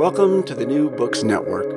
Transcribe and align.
Welcome 0.00 0.44
to 0.44 0.54
the 0.54 0.64
New 0.64 0.88
Books 0.88 1.22
Network. 1.22 1.68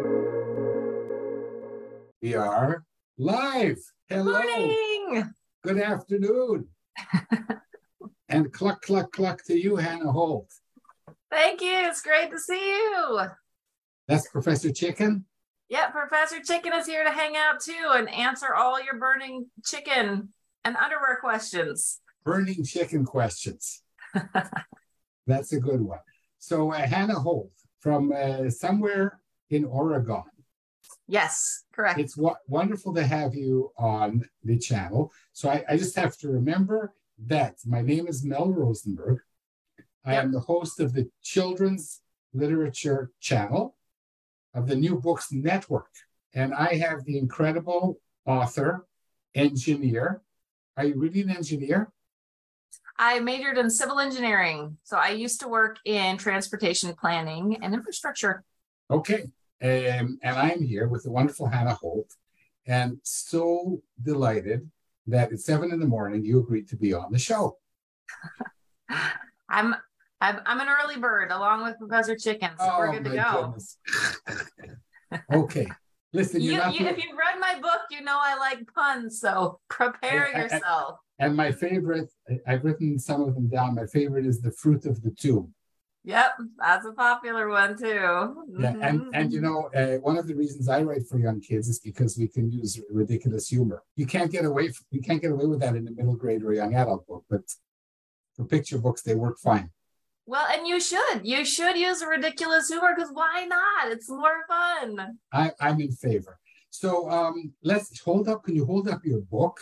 We 2.21 2.35
are 2.35 2.85
live. 3.17 3.79
Hello. 4.07 4.41
Morning. 4.41 5.33
Good 5.61 5.79
afternoon. 5.79 6.69
and 8.29 8.53
cluck, 8.53 8.81
cluck, 8.81 9.11
cluck 9.11 9.43
to 9.47 9.59
you, 9.61 9.75
Hannah 9.75 10.09
Holt. 10.09 10.49
Thank 11.29 11.59
you. 11.59 11.73
It's 11.73 12.01
great 12.01 12.31
to 12.31 12.39
see 12.39 12.65
you. 12.65 13.23
That's 14.07 14.29
Professor 14.29 14.71
Chicken. 14.71 15.25
Yeah, 15.67 15.89
Professor 15.89 16.39
Chicken 16.39 16.71
is 16.75 16.87
here 16.87 17.03
to 17.03 17.11
hang 17.11 17.35
out 17.35 17.59
too 17.59 17.91
and 17.91 18.09
answer 18.09 18.55
all 18.55 18.81
your 18.81 18.97
burning 18.97 19.47
chicken 19.65 20.29
and 20.63 20.77
underwear 20.77 21.17
questions. 21.19 21.99
Burning 22.23 22.63
chicken 22.63 23.03
questions. 23.03 23.81
That's 25.27 25.51
a 25.51 25.59
good 25.59 25.81
one. 25.81 25.99
So, 26.39 26.71
uh, 26.71 26.87
Hannah 26.87 27.19
Holt 27.19 27.51
from 27.83 28.13
uh, 28.15 28.49
somewhere 28.49 29.19
in 29.49 29.65
Oregon. 29.65 30.23
Yes, 31.05 31.65
correct. 31.73 31.99
It's 31.99 32.15
w- 32.15 32.35
wonderful 32.47 32.93
to 32.95 33.05
have 33.05 33.35
you 33.35 33.71
on 33.77 34.23
the 34.43 34.57
channel. 34.57 35.11
So, 35.33 35.49
I, 35.49 35.65
I, 35.69 35.75
just 35.75 35.95
have 35.97 36.15
to 36.19 36.29
remember 36.29 36.93
that 37.27 37.55
my 37.65 37.81
name 37.81 38.07
is 38.07 38.23
Mel 38.23 38.49
Rosenberg. 38.49 39.19
I 40.05 40.13
yep. 40.13 40.23
am 40.23 40.31
the 40.31 40.39
host 40.39 40.79
of 40.79 40.93
the 40.93 41.09
Children's 41.21 42.01
Literature 42.33 43.11
Channel 43.19 43.75
of 44.53 44.67
the 44.67 44.75
New 44.75 44.99
Books 44.99 45.31
Network. 45.31 45.91
And 46.33 46.53
I 46.53 46.75
have 46.75 47.03
the 47.03 47.17
incredible 47.17 47.99
author, 48.25 48.87
engineer. 49.35 50.21
Are 50.77 50.85
you 50.85 50.95
really 50.95 51.21
an 51.21 51.31
engineer? 51.31 51.91
I 52.97 53.19
majored 53.19 53.57
in 53.57 53.69
civil 53.69 53.99
engineering. 53.99 54.77
So 54.83 54.97
I 54.97 55.09
used 55.09 55.39
to 55.41 55.47
work 55.47 55.77
in 55.85 56.17
transportation 56.17 56.93
planning 56.93 57.57
and 57.61 57.73
infrastructure. 57.73 58.43
Okay. 58.91 59.23
Um, 59.61 60.19
and 60.21 60.35
I'm 60.35 60.61
here 60.61 60.87
with 60.87 61.03
the 61.03 61.11
wonderful 61.11 61.47
Hannah 61.47 61.73
Holt, 61.73 62.13
and 62.67 62.97
so 63.03 63.81
delighted 64.01 64.69
that 65.07 65.31
at 65.31 65.39
seven 65.39 65.71
in 65.71 65.79
the 65.79 65.85
morning 65.85 66.25
you 66.25 66.39
agreed 66.39 66.67
to 66.69 66.75
be 66.75 66.93
on 66.93 67.11
the 67.11 67.19
show. 67.19 67.57
I'm 69.49 69.75
I'm 70.19 70.39
I'm 70.45 70.59
an 70.59 70.67
early 70.67 70.99
bird 70.99 71.31
along 71.31 71.63
with 71.63 71.77
Professor 71.77 72.15
Chicken, 72.15 72.51
so 72.57 72.69
oh, 72.71 72.77
we're 72.79 72.91
good 72.91 73.05
to 73.05 73.15
go. 73.15 73.55
okay. 75.33 75.67
Listen, 76.13 76.41
you, 76.41 76.53
you, 76.53 76.87
if 76.87 77.03
you've 77.03 77.17
read 77.17 77.39
my 77.39 77.59
book, 77.59 77.81
you 77.89 78.01
know 78.01 78.17
I 78.19 78.37
like 78.37 78.59
puns, 78.73 79.19
so 79.19 79.59
prepare 79.69 80.29
I, 80.35 80.41
yourself. 80.41 80.99
And 81.23 81.35
my 81.37 81.51
favorite, 81.51 82.09
I've 82.45 82.63
written 82.63 82.99
some 82.99 83.21
of 83.21 83.35
them 83.35 83.47
down. 83.47 83.75
My 83.75 83.85
favorite 83.85 84.25
is 84.25 84.41
the 84.41 84.51
fruit 84.51 84.85
of 84.85 85.01
the 85.01 85.11
tomb. 85.11 85.53
Yep, 86.05 86.31
that's 86.59 86.85
a 86.85 86.91
popular 86.91 87.47
one 87.47 87.77
too. 87.77 87.85
Yeah, 88.59 88.75
and 88.81 88.99
mm-hmm. 88.99 89.09
and 89.13 89.31
you 89.31 89.39
know, 89.39 89.69
uh, 89.73 89.99
one 89.99 90.17
of 90.17 90.27
the 90.27 90.35
reasons 90.35 90.67
I 90.67 90.81
write 90.81 91.07
for 91.07 91.17
young 91.17 91.39
kids 91.39 91.69
is 91.69 91.79
because 91.79 92.17
we 92.17 92.27
can 92.27 92.51
use 92.51 92.77
ridiculous 92.91 93.47
humor. 93.47 93.83
You 93.95 94.05
can't 94.05 94.29
get 94.29 94.43
away 94.43 94.67
from, 94.67 94.85
you 94.91 95.01
can't 95.01 95.21
get 95.21 95.31
away 95.31 95.45
with 95.45 95.61
that 95.61 95.77
in 95.77 95.87
a 95.87 95.91
middle 95.91 96.17
grade 96.17 96.43
or 96.43 96.51
a 96.51 96.57
young 96.57 96.75
adult 96.75 97.07
book, 97.07 97.23
but 97.29 97.43
for 98.35 98.43
picture 98.43 98.79
books 98.79 99.01
they 99.01 99.15
work 99.15 99.37
fine. 99.39 99.69
Well, 100.25 100.45
and 100.53 100.67
you 100.67 100.81
should. 100.81 101.21
You 101.23 101.45
should 101.45 101.77
use 101.77 102.03
ridiculous 102.05 102.67
humor 102.67 102.93
because 102.95 103.11
why 103.13 103.45
not? 103.45 103.91
It's 103.93 104.09
more 104.09 104.39
fun. 104.47 105.19
I, 105.31 105.51
I'm 105.61 105.79
in 105.79 105.93
favor. 105.93 106.37
So 106.69 107.09
um, 107.09 107.53
let's 107.63 107.97
hold 108.01 108.27
up. 108.27 108.43
Can 108.43 108.55
you 108.55 108.65
hold 108.65 108.89
up 108.89 109.01
your 109.05 109.21
book? 109.21 109.57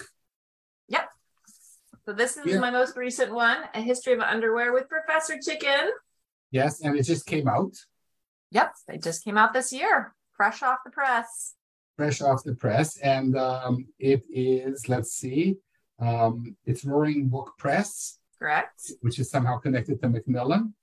So 2.12 2.18
this 2.18 2.36
is 2.36 2.46
yeah. 2.46 2.60
my 2.60 2.72
most 2.72 2.98
recent 2.98 3.32
one, 3.32 3.60
A 3.74 3.80
History 3.80 4.12
of 4.12 4.20
Underwear 4.20 4.74
with 4.74 4.90
Professor 4.90 5.38
Chicken. 5.42 5.92
Yes, 6.52 6.82
and 6.82 7.00
it 7.00 7.04
just 7.04 7.26
came 7.26 7.48
out. 7.48 7.74
Yep, 8.52 8.74
it 8.90 9.02
just 9.02 9.24
came 9.24 9.38
out 9.38 9.54
this 9.54 9.72
year, 9.72 10.14
fresh 10.34 10.62
off 10.62 10.80
the 10.84 10.92
press. 10.92 11.54
Fresh 11.96 12.22
off 12.22 12.44
the 12.44 12.54
press. 12.54 12.98
And 12.98 13.38
um, 13.38 13.88
it 13.98 14.24
is, 14.30 14.90
let's 14.90 15.14
see, 15.14 15.56
um, 16.00 16.58
it's 16.66 16.84
Roaring 16.84 17.30
Brook 17.30 17.54
Press 17.58 18.20
correct? 18.38 18.92
Which 19.00 19.18
is 19.18 19.30
somehow 19.30 19.60
connected 19.60 20.02
to 20.02 20.10
Macmillan. 20.10 20.74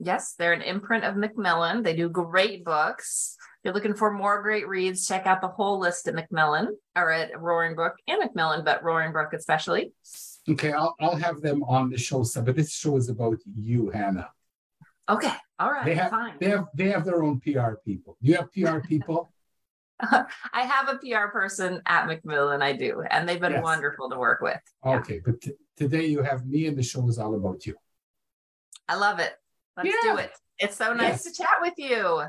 Yes, 0.00 0.34
they're 0.38 0.52
an 0.52 0.62
imprint 0.62 1.04
of 1.04 1.16
Macmillan. 1.16 1.82
They 1.82 1.96
do 1.96 2.08
great 2.08 2.64
books. 2.64 3.36
If 3.38 3.64
you're 3.64 3.74
looking 3.74 3.94
for 3.94 4.12
more 4.12 4.42
great 4.42 4.68
reads, 4.68 5.08
check 5.08 5.26
out 5.26 5.40
the 5.40 5.48
whole 5.48 5.80
list 5.80 6.06
at 6.06 6.14
Macmillan 6.14 6.76
or 6.94 7.10
at 7.10 7.40
Roaring 7.40 7.74
Brook 7.74 7.94
and 8.06 8.20
Macmillan, 8.20 8.64
but 8.64 8.84
Roaring 8.84 9.12
Brook 9.12 9.32
especially. 9.32 9.92
Okay, 10.50 10.72
I'll, 10.72 10.94
I'll 11.00 11.16
have 11.16 11.40
them 11.40 11.62
on 11.64 11.90
the 11.90 11.98
show 11.98 12.24
but 12.34 12.56
this 12.56 12.72
show 12.72 12.96
is 12.96 13.08
about 13.08 13.38
you, 13.54 13.90
Hannah. 13.90 14.30
Okay, 15.08 15.32
all 15.58 15.70
right, 15.70 15.84
they 15.84 15.94
have, 15.94 16.10
fine. 16.10 16.34
They 16.38 16.50
have 16.50 16.66
they 16.74 16.88
have 16.88 17.04
their 17.04 17.22
own 17.22 17.40
PR 17.40 17.74
people. 17.84 18.16
Do 18.22 18.30
you 18.30 18.36
have 18.36 18.52
PR 18.52 18.78
people? 18.88 19.32
I 20.00 20.62
have 20.62 20.88
a 20.88 20.98
PR 20.98 21.28
person 21.32 21.82
at 21.86 22.06
Macmillan. 22.06 22.62
I 22.62 22.72
do, 22.72 23.02
and 23.10 23.28
they've 23.28 23.40
been 23.40 23.52
yes. 23.52 23.62
wonderful 23.62 24.08
to 24.10 24.18
work 24.18 24.40
with. 24.40 24.60
Okay, 24.84 25.14
yeah. 25.14 25.20
but 25.24 25.40
t- 25.40 25.54
today 25.76 26.06
you 26.06 26.22
have 26.22 26.46
me, 26.46 26.66
and 26.66 26.76
the 26.76 26.82
show 26.82 27.08
is 27.08 27.18
all 27.18 27.34
about 27.34 27.66
you. 27.66 27.74
I 28.88 28.96
love 28.96 29.18
it. 29.18 29.32
Let's 29.76 29.88
yeah. 29.88 30.12
do 30.12 30.18
it. 30.18 30.32
It's 30.58 30.76
so 30.76 30.92
nice 30.92 31.24
yes. 31.24 31.24
to 31.24 31.42
chat 31.42 31.56
with 31.60 31.74
you. 31.76 32.22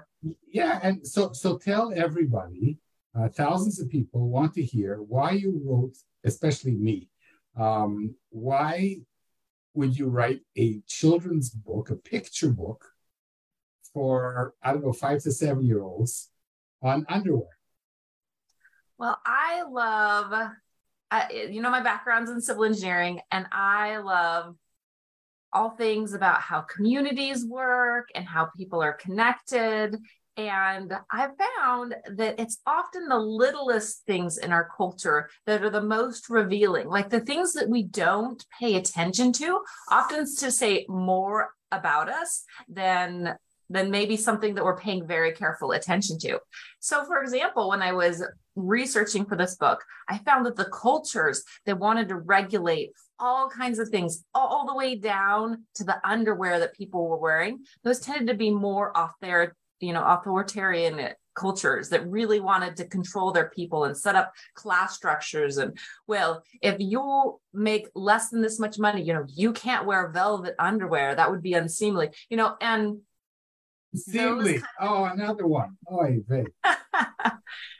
Yeah, 0.51 0.79
and 0.81 1.05
so 1.05 1.31
so 1.33 1.57
tell 1.57 1.93
everybody. 1.95 2.77
Uh, 3.17 3.27
thousands 3.27 3.79
of 3.79 3.89
people 3.89 4.29
want 4.29 4.53
to 4.53 4.63
hear 4.63 4.97
why 4.97 5.31
you 5.31 5.61
wrote, 5.65 5.95
especially 6.23 6.75
me. 6.75 7.09
Um, 7.59 8.15
why 8.29 9.01
would 9.73 9.97
you 9.97 10.07
write 10.07 10.41
a 10.57 10.81
children's 10.87 11.49
book, 11.49 11.89
a 11.89 11.95
picture 11.95 12.49
book, 12.49 12.85
for 13.93 14.53
I 14.63 14.71
don't 14.71 14.83
know 14.83 14.93
five 14.93 15.21
to 15.23 15.31
seven 15.31 15.65
year 15.65 15.81
olds 15.81 16.29
on 16.81 17.05
underwear? 17.09 17.49
Well, 18.97 19.19
I 19.25 19.63
love, 19.63 20.51
I, 21.11 21.47
you 21.51 21.61
know, 21.61 21.69
my 21.69 21.81
background's 21.81 22.31
in 22.31 22.41
civil 22.41 22.65
engineering, 22.65 23.21
and 23.31 23.45
I 23.51 23.97
love 23.97 24.55
all 25.51 25.71
things 25.71 26.13
about 26.13 26.41
how 26.41 26.61
communities 26.61 27.45
work 27.45 28.09
and 28.15 28.25
how 28.25 28.49
people 28.57 28.81
are 28.81 28.93
connected. 28.93 29.97
And 30.39 30.93
I've 31.11 31.31
found 31.57 31.95
that 32.15 32.39
it's 32.39 32.59
often 32.65 33.09
the 33.09 33.19
littlest 33.19 34.05
things 34.05 34.37
in 34.37 34.53
our 34.53 34.69
culture 34.77 35.29
that 35.45 35.63
are 35.63 35.69
the 35.69 35.81
most 35.81 36.29
revealing, 36.29 36.87
like 36.87 37.09
the 37.09 37.19
things 37.19 37.51
that 37.53 37.67
we 37.67 37.83
don't 37.83 38.41
pay 38.57 38.77
attention 38.77 39.33
to, 39.33 39.59
often 39.91 40.19
to 40.37 40.49
say 40.49 40.85
more 40.87 41.49
about 41.73 42.07
us 42.07 42.45
than 42.69 43.35
than 43.69 43.91
maybe 43.91 44.17
something 44.17 44.55
that 44.55 44.63
we're 44.63 44.77
paying 44.77 45.05
very 45.05 45.31
careful 45.31 45.73
attention 45.73 46.17
to. 46.17 46.39
So, 46.79 47.05
for 47.05 47.21
example, 47.21 47.69
when 47.69 47.83
I 47.83 47.91
was 47.91 48.25
researching 48.55 49.25
for 49.25 49.35
this 49.35 49.55
book, 49.55 49.83
I 50.07 50.17
found 50.19 50.45
that 50.45 50.55
the 50.55 50.65
cultures 50.65 51.43
that 51.65 51.77
wanted 51.77 52.09
to 52.09 52.15
regulate 52.15 52.91
all 53.19 53.49
kinds 53.49 53.79
of 53.79 53.89
things, 53.89 54.23
all 54.33 54.65
the 54.65 54.75
way 54.75 54.95
down 54.95 55.65
to 55.75 55.83
the 55.83 55.99
underwear 56.03 56.59
that 56.59 56.73
people 56.73 57.07
were 57.07 57.17
wearing, 57.17 57.59
those 57.83 57.99
tended 57.99 58.27
to 58.27 58.33
be 58.33 58.49
more 58.49 58.95
off 58.97 59.11
their, 59.21 59.55
you 59.79 59.93
know, 59.93 60.03
authoritarian 60.03 61.09
cultures 61.35 61.89
that 61.89 62.05
really 62.09 62.39
wanted 62.39 62.75
to 62.75 62.85
control 62.85 63.31
their 63.31 63.49
people 63.49 63.85
and 63.85 63.95
set 63.95 64.15
up 64.15 64.33
class 64.55 64.93
structures 64.93 65.57
and 65.57 65.77
well 66.05 66.43
if 66.61 66.75
you 66.79 67.39
make 67.53 67.87
less 67.95 68.27
than 68.29 68.41
this 68.41 68.59
much 68.59 68.77
money 68.77 69.01
you 69.01 69.13
know 69.13 69.23
you 69.29 69.53
can't 69.53 69.85
wear 69.85 70.09
velvet 70.09 70.53
underwear 70.59 71.15
that 71.15 71.31
would 71.31 71.41
be 71.41 71.53
unseemly 71.53 72.09
you 72.29 72.35
know 72.35 72.57
and 72.59 72.99
Seemly. 73.95 74.61
oh, 74.79 75.05
another 75.05 75.47
one. 75.47 75.77
Oh, 75.89 76.05
hey, 76.05 76.45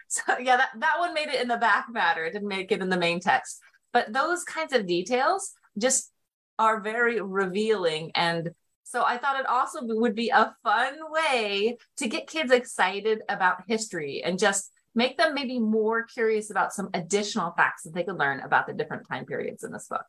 so 0.08 0.38
yeah, 0.40 0.58
that, 0.58 0.70
that 0.78 0.96
one 1.00 1.14
made 1.14 1.30
it 1.30 1.42
in 1.42 1.48
the 1.48 1.58
back 1.58 1.88
matter. 1.92 2.26
It 2.26 2.34
didn't 2.34 2.48
make 2.48 2.72
it 2.72 2.82
in 2.82 2.90
the 2.90 2.98
main 2.98 3.20
text. 3.20 3.60
But 3.94 4.12
those 4.12 4.44
kinds 4.44 4.74
of 4.74 4.88
details 4.88 5.52
just 5.78 6.12
are 6.58 6.82
very 6.82 7.22
revealing. 7.22 8.12
And 8.16 8.52
so 8.90 9.04
I 9.04 9.20
thought 9.20 9.40
it 9.40 9.46
also 9.46 9.82
would 9.84 10.16
be 10.16 10.30
a 10.30 10.56
fun 10.64 10.96
way 11.12 11.78
to 11.98 12.08
get 12.08 12.26
kids 12.26 12.52
excited 12.52 13.22
about 13.30 13.62
history 13.68 14.24
and 14.24 14.40
just 14.40 14.72
make 14.96 15.16
them 15.16 15.36
maybe 15.36 15.60
more 15.60 16.06
curious 16.06 16.50
about 16.50 16.74
some 16.74 16.90
additional 16.96 17.52
facts 17.52 17.84
that 17.84 17.94
they 17.94 18.04
could 18.04 18.18
learn 18.18 18.40
about 18.40 18.66
the 18.66 18.74
different 18.74 19.08
time 19.08 19.28
periods 19.28 19.64
in 19.64 19.72
this 19.72 19.86
book. 19.88 20.08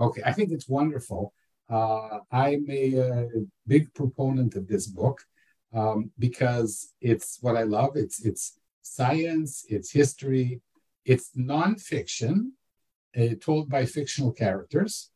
Okay, 0.00 0.22
I 0.24 0.32
think 0.32 0.50
it's 0.50 0.66
wonderful. 0.66 1.34
Uh, 1.68 2.20
I'm 2.32 2.64
a, 2.70 2.94
a, 2.96 3.28
big 3.66 3.92
proponent 3.92 4.54
of 4.54 4.66
this 4.66 4.86
book 4.86 5.20
um, 5.74 6.10
because 6.18 6.94
it's 7.02 7.36
what 7.42 7.56
I 7.56 7.64
love. 7.64 7.96
It's 7.96 8.24
it's 8.24 8.58
science, 8.80 9.66
it's 9.68 9.90
history, 9.90 10.62
it's 11.04 11.32
nonfiction, 11.36 12.52
uh, 13.14 13.34
told 13.42 13.68
by 13.68 13.84
fictional 13.84 14.32
characters, 14.32 15.10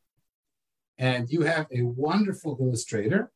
and 1.01 1.31
you 1.31 1.41
have 1.41 1.67
a 1.73 1.83
wonderful 1.83 2.59
illustrator 2.61 3.33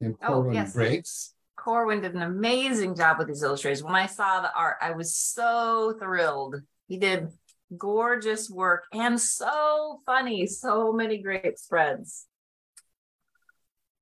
named 0.00 0.16
oh, 0.22 0.26
Corwin 0.26 0.56
oh, 0.56 0.60
yes. 0.60 0.72
Briggs. 0.74 1.34
Corwin 1.56 2.02
did 2.02 2.14
an 2.14 2.22
amazing 2.22 2.94
job 2.94 3.18
with 3.18 3.26
these 3.26 3.42
illustrations. 3.42 3.82
When 3.82 3.94
I 3.94 4.06
saw 4.06 4.42
the 4.42 4.54
art, 4.54 4.76
I 4.82 4.92
was 4.92 5.16
so 5.16 5.96
thrilled. 5.98 6.56
He 6.86 6.98
did 6.98 7.28
gorgeous 7.76 8.50
work 8.50 8.84
and 8.92 9.18
so 9.18 10.00
funny. 10.04 10.46
So 10.46 10.92
many 10.92 11.18
great 11.18 11.58
spreads. 11.58 12.26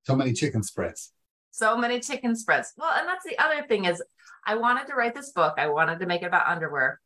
So 0.03 0.17
many 0.17 0.33
chicken 0.33 0.65
spreads. 0.65 1.13
So 1.53 1.77
many 1.79 2.01
chicken 2.01 2.35
spreads. 2.35 2.73
Well, 2.77 2.93
and 2.99 3.09
that's 3.09 3.25
the 3.25 3.39
other 3.39 3.65
thing 3.67 3.85
is 3.85 4.03
I 4.45 4.57
wanted 4.57 4.89
to 4.89 4.95
write 4.95 5.15
this 5.15 5.31
book. 5.31 5.55
I 5.57 5.69
wanted 5.69 6.01
to 6.01 6.07
make 6.07 6.23
it 6.23 6.27
about 6.27 6.49
underwear. 6.49 7.01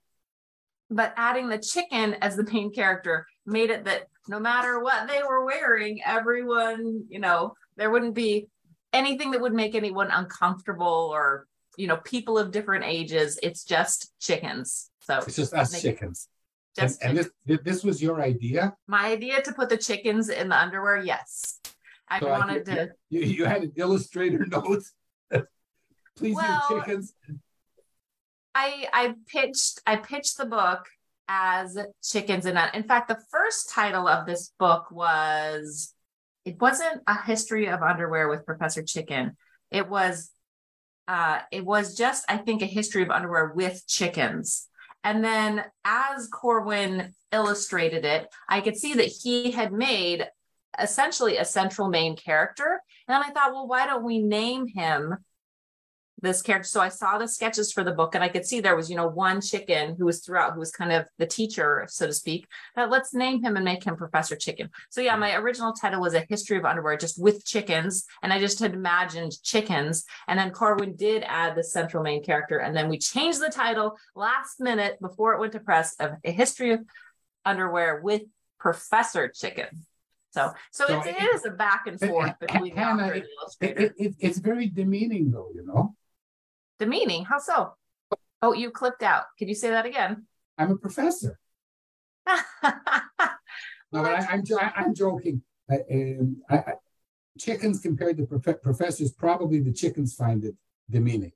But 0.91 1.13
adding 1.19 1.51
the 1.51 1.59
chicken 1.59 2.15
as 2.23 2.35
the 2.35 2.51
main 2.51 2.73
character 2.73 3.27
made 3.45 3.69
it 3.69 3.85
that 3.85 4.09
no 4.29 4.39
matter 4.39 4.81
what 4.81 5.09
they 5.09 5.23
were 5.23 5.45
wearing, 5.45 6.01
everyone, 6.05 7.05
you 7.09 7.19
know, 7.19 7.55
there 7.77 7.91
wouldn't 7.91 8.15
be 8.15 8.49
anything 8.93 9.31
that 9.33 9.41
would 9.41 9.55
make 9.55 9.75
anyone 9.75 10.11
uncomfortable 10.11 11.11
or, 11.13 11.47
you 11.77 11.87
know, 11.87 11.97
people 11.99 12.39
of 12.39 12.51
different 12.51 12.85
ages. 12.85 13.39
It's 13.43 13.65
just 13.65 14.13
chickens. 14.21 14.91
So 15.01 15.19
it's 15.19 15.37
just 15.37 15.55
us 15.55 15.81
chickens. 15.81 16.29
Just 16.77 17.03
and, 17.03 17.19
and 17.19 17.31
this 17.47 17.61
this 17.65 17.85
was 17.85 18.01
your 18.03 18.21
idea? 18.21 18.75
My 18.87 19.07
idea 19.07 19.43
to 19.43 19.53
put 19.53 19.69
the 19.69 19.77
chickens 19.77 20.29
in 20.29 20.49
the 20.49 20.57
underwear, 20.57 20.99
yes. 20.99 21.61
I 22.09 22.21
so 22.21 22.29
wanted 22.29 22.69
I, 22.69 22.75
to. 22.75 22.91
You, 23.11 23.21
you 23.21 23.45
had 23.45 23.63
an 23.63 23.73
illustrator 23.77 24.47
note. 24.47 24.85
Please, 26.17 26.37
well, 26.37 26.65
chickens. 26.69 27.15
I 28.55 28.89
I 28.93 29.15
pitched 29.27 29.81
I 29.87 29.97
pitched 29.97 30.37
the 30.37 30.47
book 30.47 30.87
as 31.29 31.77
chickens 32.03 32.47
and 32.47 32.59
in 32.73 32.85
fact 32.85 33.09
the 33.09 33.21
first 33.31 33.71
title 33.71 34.09
of 34.09 34.27
this 34.27 34.53
book 34.59 34.91
was 34.91 35.93
it 36.49 36.59
wasn't 36.63 37.03
a 37.07 37.23
history 37.23 37.67
of 37.67 37.83
underwear 37.83 38.27
with 38.27 38.47
Professor 38.47 38.83
Chicken. 38.83 39.37
It 39.71 39.87
was 39.87 40.31
uh, 41.07 41.41
it 41.53 41.65
was 41.65 41.95
just 41.95 42.25
I 42.27 42.39
think 42.39 42.63
a 42.63 42.67
history 42.67 43.03
of 43.03 43.11
underwear 43.11 43.53
with 43.55 43.87
chickens. 43.87 44.67
And 45.05 45.23
then 45.23 45.63
as 45.85 46.27
Corwin 46.29 47.13
illustrated 47.33 48.07
it, 48.07 48.29
I 48.49 48.63
could 48.63 48.79
see 48.79 48.95
that 48.95 49.13
he 49.23 49.51
had 49.51 49.73
made 49.73 50.27
essentially 50.81 51.37
a 51.37 51.45
central 51.45 51.89
main 51.89 52.17
character. 52.17 52.81
And 53.07 53.23
I 53.23 53.31
thought, 53.31 53.53
well, 53.53 53.69
why 53.69 53.87
don't 53.87 54.05
we 54.05 54.19
name 54.19 54.67
him 54.67 55.17
this 56.20 56.43
character? 56.43 56.69
So 56.69 56.81
I 56.81 56.88
saw 56.88 57.19
the 57.19 57.29
sketches 57.29 57.73
for 57.73 57.85
the 57.85 57.93
book 57.93 58.15
and 58.15 58.25
I 58.25 58.29
could 58.29 58.47
see 58.47 58.61
there 58.61 58.76
was, 58.76 58.91
you 58.91 58.97
know, 58.97 59.09
one 59.09 59.41
chicken 59.41 59.97
who 59.97 60.06
was 60.06 60.20
throughout, 60.20 60.53
who 60.53 60.61
was 60.61 60.70
kind 60.70 60.93
of 60.93 61.06
the 61.19 61.26
teacher, 61.26 61.87
so 61.88 62.06
to 62.06 62.12
speak. 62.12 62.47
But 62.75 62.91
let's 62.91 63.15
name 63.15 63.43
him 63.43 63.56
and 63.56 63.65
make 63.65 63.85
him 63.85 63.97
Professor 63.97 64.37
Chicken. 64.37 64.70
So 64.91 65.00
yeah, 65.00 65.17
my 65.17 65.35
original 65.37 65.73
title 65.73 66.00
was 66.00 66.15
A 66.15 66.26
History 66.29 66.59
of 66.59 66.65
Underwear, 66.65 66.97
just 66.97 67.20
with 67.20 67.44
chickens. 67.44 68.06
And 68.23 68.32
I 68.32 68.38
just 68.38 68.59
had 68.61 68.75
imagined 68.75 69.43
chickens. 69.43 70.05
And 70.26 70.38
then 70.38 70.50
Corwin 70.50 70.97
did 70.97 71.25
add 71.26 71.55
the 71.55 71.65
central 71.65 72.03
main 72.03 72.23
character. 72.23 72.59
And 72.59 72.76
then 72.76 72.88
we 72.88 72.99
changed 72.99 73.41
the 73.41 73.50
title 73.50 73.97
last 74.14 74.61
minute 74.61 74.99
before 75.00 75.35
it 75.35 75.41
went 75.41 75.53
to 75.53 75.61
press 75.61 75.94
of 76.00 76.12
A 76.25 76.31
History 76.31 76.73
of 76.73 76.81
Underwear 77.44 78.00
with 78.03 78.23
Professor 78.59 79.29
Chicken. 79.29 79.67
So, 80.31 80.53
so, 80.73 80.87
so 80.87 81.00
it, 81.00 81.17
it 81.17 81.35
is 81.35 81.47
a 81.47 81.50
back 81.50 81.87
and 81.87 81.99
forth 81.99 82.35
it, 82.41 82.41
between 82.41 82.75
the 82.75 82.82
author 82.82 83.12
and 83.12 83.23
the 83.23 83.29
illustrator. 83.41 83.94
It, 83.97 84.14
it's 84.19 84.38
very 84.38 84.69
demeaning, 84.69 85.31
though, 85.31 85.49
you 85.55 85.64
know. 85.64 85.94
Demeaning? 86.79 87.25
How 87.25 87.39
so? 87.39 87.75
Oh, 88.41 88.53
you 88.53 88.71
clipped 88.71 89.03
out. 89.03 89.25
Could 89.39 89.49
you 89.49 89.55
say 89.55 89.71
that 89.71 89.87
again? 89.87 90.27
I'm 90.57 90.71
a 90.71 90.77
professor. 90.77 91.39
no, 92.27 92.33
but 93.93 94.05
I, 94.05 94.35
am 94.35 94.45
I'm, 94.61 94.73
I'm 94.77 94.95
joking. 94.95 95.43
I, 95.71 95.77
um, 95.93 96.37
I, 96.49 96.63
chickens 97.39 97.81
compared 97.81 98.17
to 98.19 98.27
prof- 98.27 98.63
professors, 98.63 99.13
probably 99.13 99.61
the 99.61 99.73
chickens 99.73 100.15
find 100.15 100.45
it 100.45 100.55
demeaning. 100.91 101.33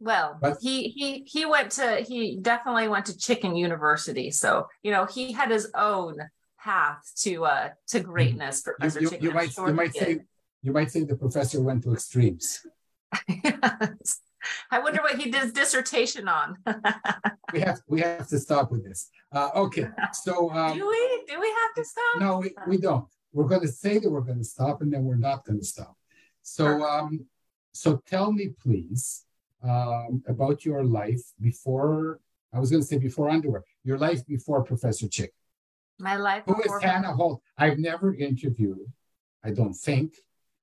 Well, 0.00 0.38
but, 0.40 0.58
he 0.60 0.88
he 0.90 1.24
he 1.26 1.44
went 1.44 1.72
to 1.72 2.04
he 2.06 2.38
definitely 2.40 2.86
went 2.86 3.06
to 3.06 3.18
Chicken 3.18 3.56
University, 3.56 4.30
so 4.30 4.68
you 4.82 4.92
know 4.92 5.06
he 5.06 5.32
had 5.32 5.50
his 5.50 5.70
own 5.74 6.18
path 6.60 7.10
to 7.22 7.44
uh 7.44 7.68
to 7.88 7.98
mm-hmm. 7.98 8.10
greatness 8.10 8.62
for 8.62 8.74
Professor 8.74 9.00
you, 9.00 9.10
Chicken. 9.10 9.24
You 9.24 9.32
might 9.32 9.56
you 9.56 9.72
might 9.74 9.94
say 9.94 10.20
you 10.62 10.72
might 10.72 10.90
say 10.92 11.02
the 11.02 11.16
professor 11.16 11.60
went 11.60 11.82
to 11.82 11.92
extremes. 11.94 12.64
yes. 13.28 14.20
I 14.70 14.78
wonder 14.78 15.00
what 15.02 15.18
he 15.18 15.30
did 15.30 15.42
his 15.42 15.52
dissertation 15.52 16.28
on. 16.28 16.56
we 17.52 17.60
have 17.60 17.80
we 17.86 18.00
have 18.00 18.28
to 18.28 18.38
stop 18.38 18.70
with 18.70 18.84
this. 18.84 19.10
Uh, 19.32 19.50
okay, 19.54 19.88
so 20.12 20.50
um, 20.50 20.76
do 20.76 20.88
we 20.88 21.24
do 21.28 21.40
we 21.40 21.48
have 21.48 21.74
to 21.76 21.84
stop? 21.84 22.20
No, 22.20 22.38
we, 22.38 22.54
we 22.66 22.78
don't. 22.78 23.06
We're 23.32 23.48
going 23.48 23.62
to 23.62 23.68
say 23.68 23.98
that 23.98 24.10
we're 24.10 24.22
going 24.22 24.38
to 24.38 24.44
stop, 24.44 24.80
and 24.80 24.92
then 24.92 25.04
we're 25.04 25.16
not 25.16 25.44
going 25.44 25.58
to 25.58 25.64
stop. 25.64 25.96
So 26.42 26.82
um, 26.82 27.26
so 27.72 28.02
tell 28.06 28.32
me, 28.32 28.50
please, 28.60 29.24
um, 29.62 30.22
about 30.26 30.64
your 30.64 30.84
life 30.84 31.22
before. 31.40 32.20
I 32.52 32.58
was 32.58 32.70
going 32.70 32.82
to 32.82 32.86
say 32.86 32.96
before 32.96 33.28
underwear. 33.28 33.62
Your 33.84 33.98
life 33.98 34.26
before 34.26 34.64
Professor 34.64 35.06
Chick. 35.06 35.34
My 35.98 36.16
life. 36.16 36.44
Who 36.46 36.60
is 36.62 36.72
Hannah 36.82 37.12
Holt? 37.12 37.42
I've 37.58 37.78
never 37.78 38.14
interviewed. 38.14 38.90
I 39.44 39.50
don't 39.50 39.74
think 39.74 40.14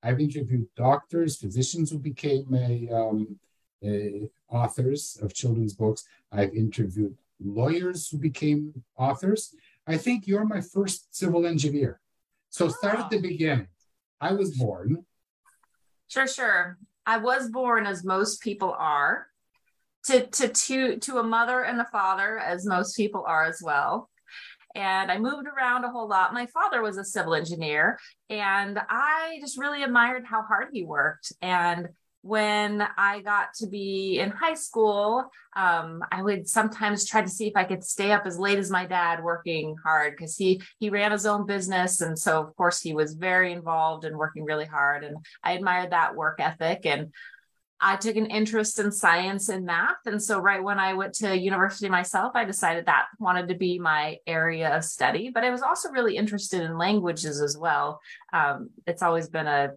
I've 0.05 0.19
interviewed 0.19 0.67
doctors, 0.75 1.37
physicians 1.37 1.89
who 1.89 1.97
became 1.97 2.53
a, 2.53 2.87
um, 2.93 3.27
a 3.27 3.54
Uh, 3.85 4.27
authors 4.49 5.17
of 5.21 5.33
children's 5.33 5.73
books. 5.73 6.05
I've 6.31 6.53
interviewed 6.53 7.15
lawyers 7.39 8.07
who 8.09 8.17
became 8.17 8.83
authors. 8.97 9.53
I 9.85 9.97
think 9.97 10.27
you're 10.27 10.45
my 10.45 10.61
first 10.61 11.15
civil 11.15 11.45
engineer. 11.45 11.99
So 12.49 12.69
start 12.69 12.99
at 12.99 13.09
the 13.09 13.17
oh. 13.17 13.21
beginning. 13.21 13.67
I 14.19 14.33
was 14.33 14.57
born. 14.57 15.05
Sure, 16.07 16.27
sure. 16.27 16.77
I 17.05 17.17
was 17.17 17.49
born 17.49 17.85
as 17.85 18.03
most 18.03 18.41
people 18.41 18.75
are, 18.77 19.27
to 20.05 20.25
to 20.25 20.47
to 20.47 20.97
to 20.97 21.17
a 21.17 21.23
mother 21.23 21.63
and 21.63 21.79
a 21.81 21.85
father, 21.91 22.39
as 22.39 22.65
most 22.65 22.95
people 22.95 23.23
are 23.27 23.45
as 23.45 23.59
well 23.63 24.09
and 24.75 25.09
I 25.09 25.17
moved 25.17 25.47
around 25.47 25.85
a 25.85 25.89
whole 25.89 26.07
lot. 26.07 26.33
My 26.33 26.45
father 26.47 26.81
was 26.81 26.97
a 26.97 27.05
civil 27.05 27.33
engineer, 27.33 27.97
and 28.29 28.77
I 28.89 29.37
just 29.39 29.57
really 29.57 29.83
admired 29.83 30.25
how 30.25 30.43
hard 30.43 30.67
he 30.73 30.83
worked. 30.83 31.31
And 31.41 31.87
when 32.25 32.81
I 32.97 33.21
got 33.21 33.53
to 33.57 33.67
be 33.67 34.17
in 34.17 34.31
high 34.31 34.55
school, 34.55 35.29
um, 35.55 36.01
I 36.11 36.23
would 36.23 36.49
sometimes 36.49 37.05
try 37.05 37.21
to 37.21 37.29
see 37.29 37.45
if 37.45 37.55
I 37.55 37.65
could 37.65 37.83
stay 37.83 38.11
up 38.11 38.25
as 38.25 38.39
late 38.39 38.57
as 38.57 38.71
my 38.71 38.87
dad 38.87 39.23
working 39.23 39.75
hard 39.83 40.13
because 40.13 40.35
he 40.35 40.59
he 40.79 40.89
ran 40.89 41.11
his 41.11 41.27
own 41.27 41.45
business, 41.45 42.01
and 42.01 42.17
so 42.17 42.41
of 42.41 42.55
course 42.55 42.81
he 42.81 42.95
was 42.95 43.13
very 43.13 43.51
involved 43.51 44.05
and 44.05 44.17
working 44.17 44.43
really 44.43 44.65
hard. 44.65 45.03
And 45.03 45.17
I 45.43 45.51
admired 45.51 45.91
that 45.91 46.15
work 46.15 46.39
ethic. 46.39 46.87
And 46.87 47.13
I 47.79 47.95
took 47.97 48.15
an 48.15 48.25
interest 48.25 48.79
in 48.79 48.91
science 48.91 49.49
and 49.49 49.63
math. 49.63 49.97
And 50.07 50.19
so, 50.19 50.39
right 50.39 50.63
when 50.63 50.79
I 50.79 50.93
went 50.93 51.13
to 51.15 51.37
university 51.37 51.89
myself, 51.89 52.31
I 52.33 52.45
decided 52.45 52.87
that 52.87 53.05
wanted 53.19 53.49
to 53.49 53.55
be 53.55 53.77
my 53.77 54.17
area 54.25 54.75
of 54.75 54.83
study. 54.83 55.29
But 55.31 55.43
I 55.43 55.51
was 55.51 55.61
also 55.61 55.91
really 55.91 56.17
interested 56.17 56.63
in 56.63 56.79
languages 56.79 57.39
as 57.39 57.55
well. 57.55 57.99
Um, 58.33 58.71
it's 58.87 59.03
always 59.03 59.29
been 59.29 59.45
a 59.45 59.73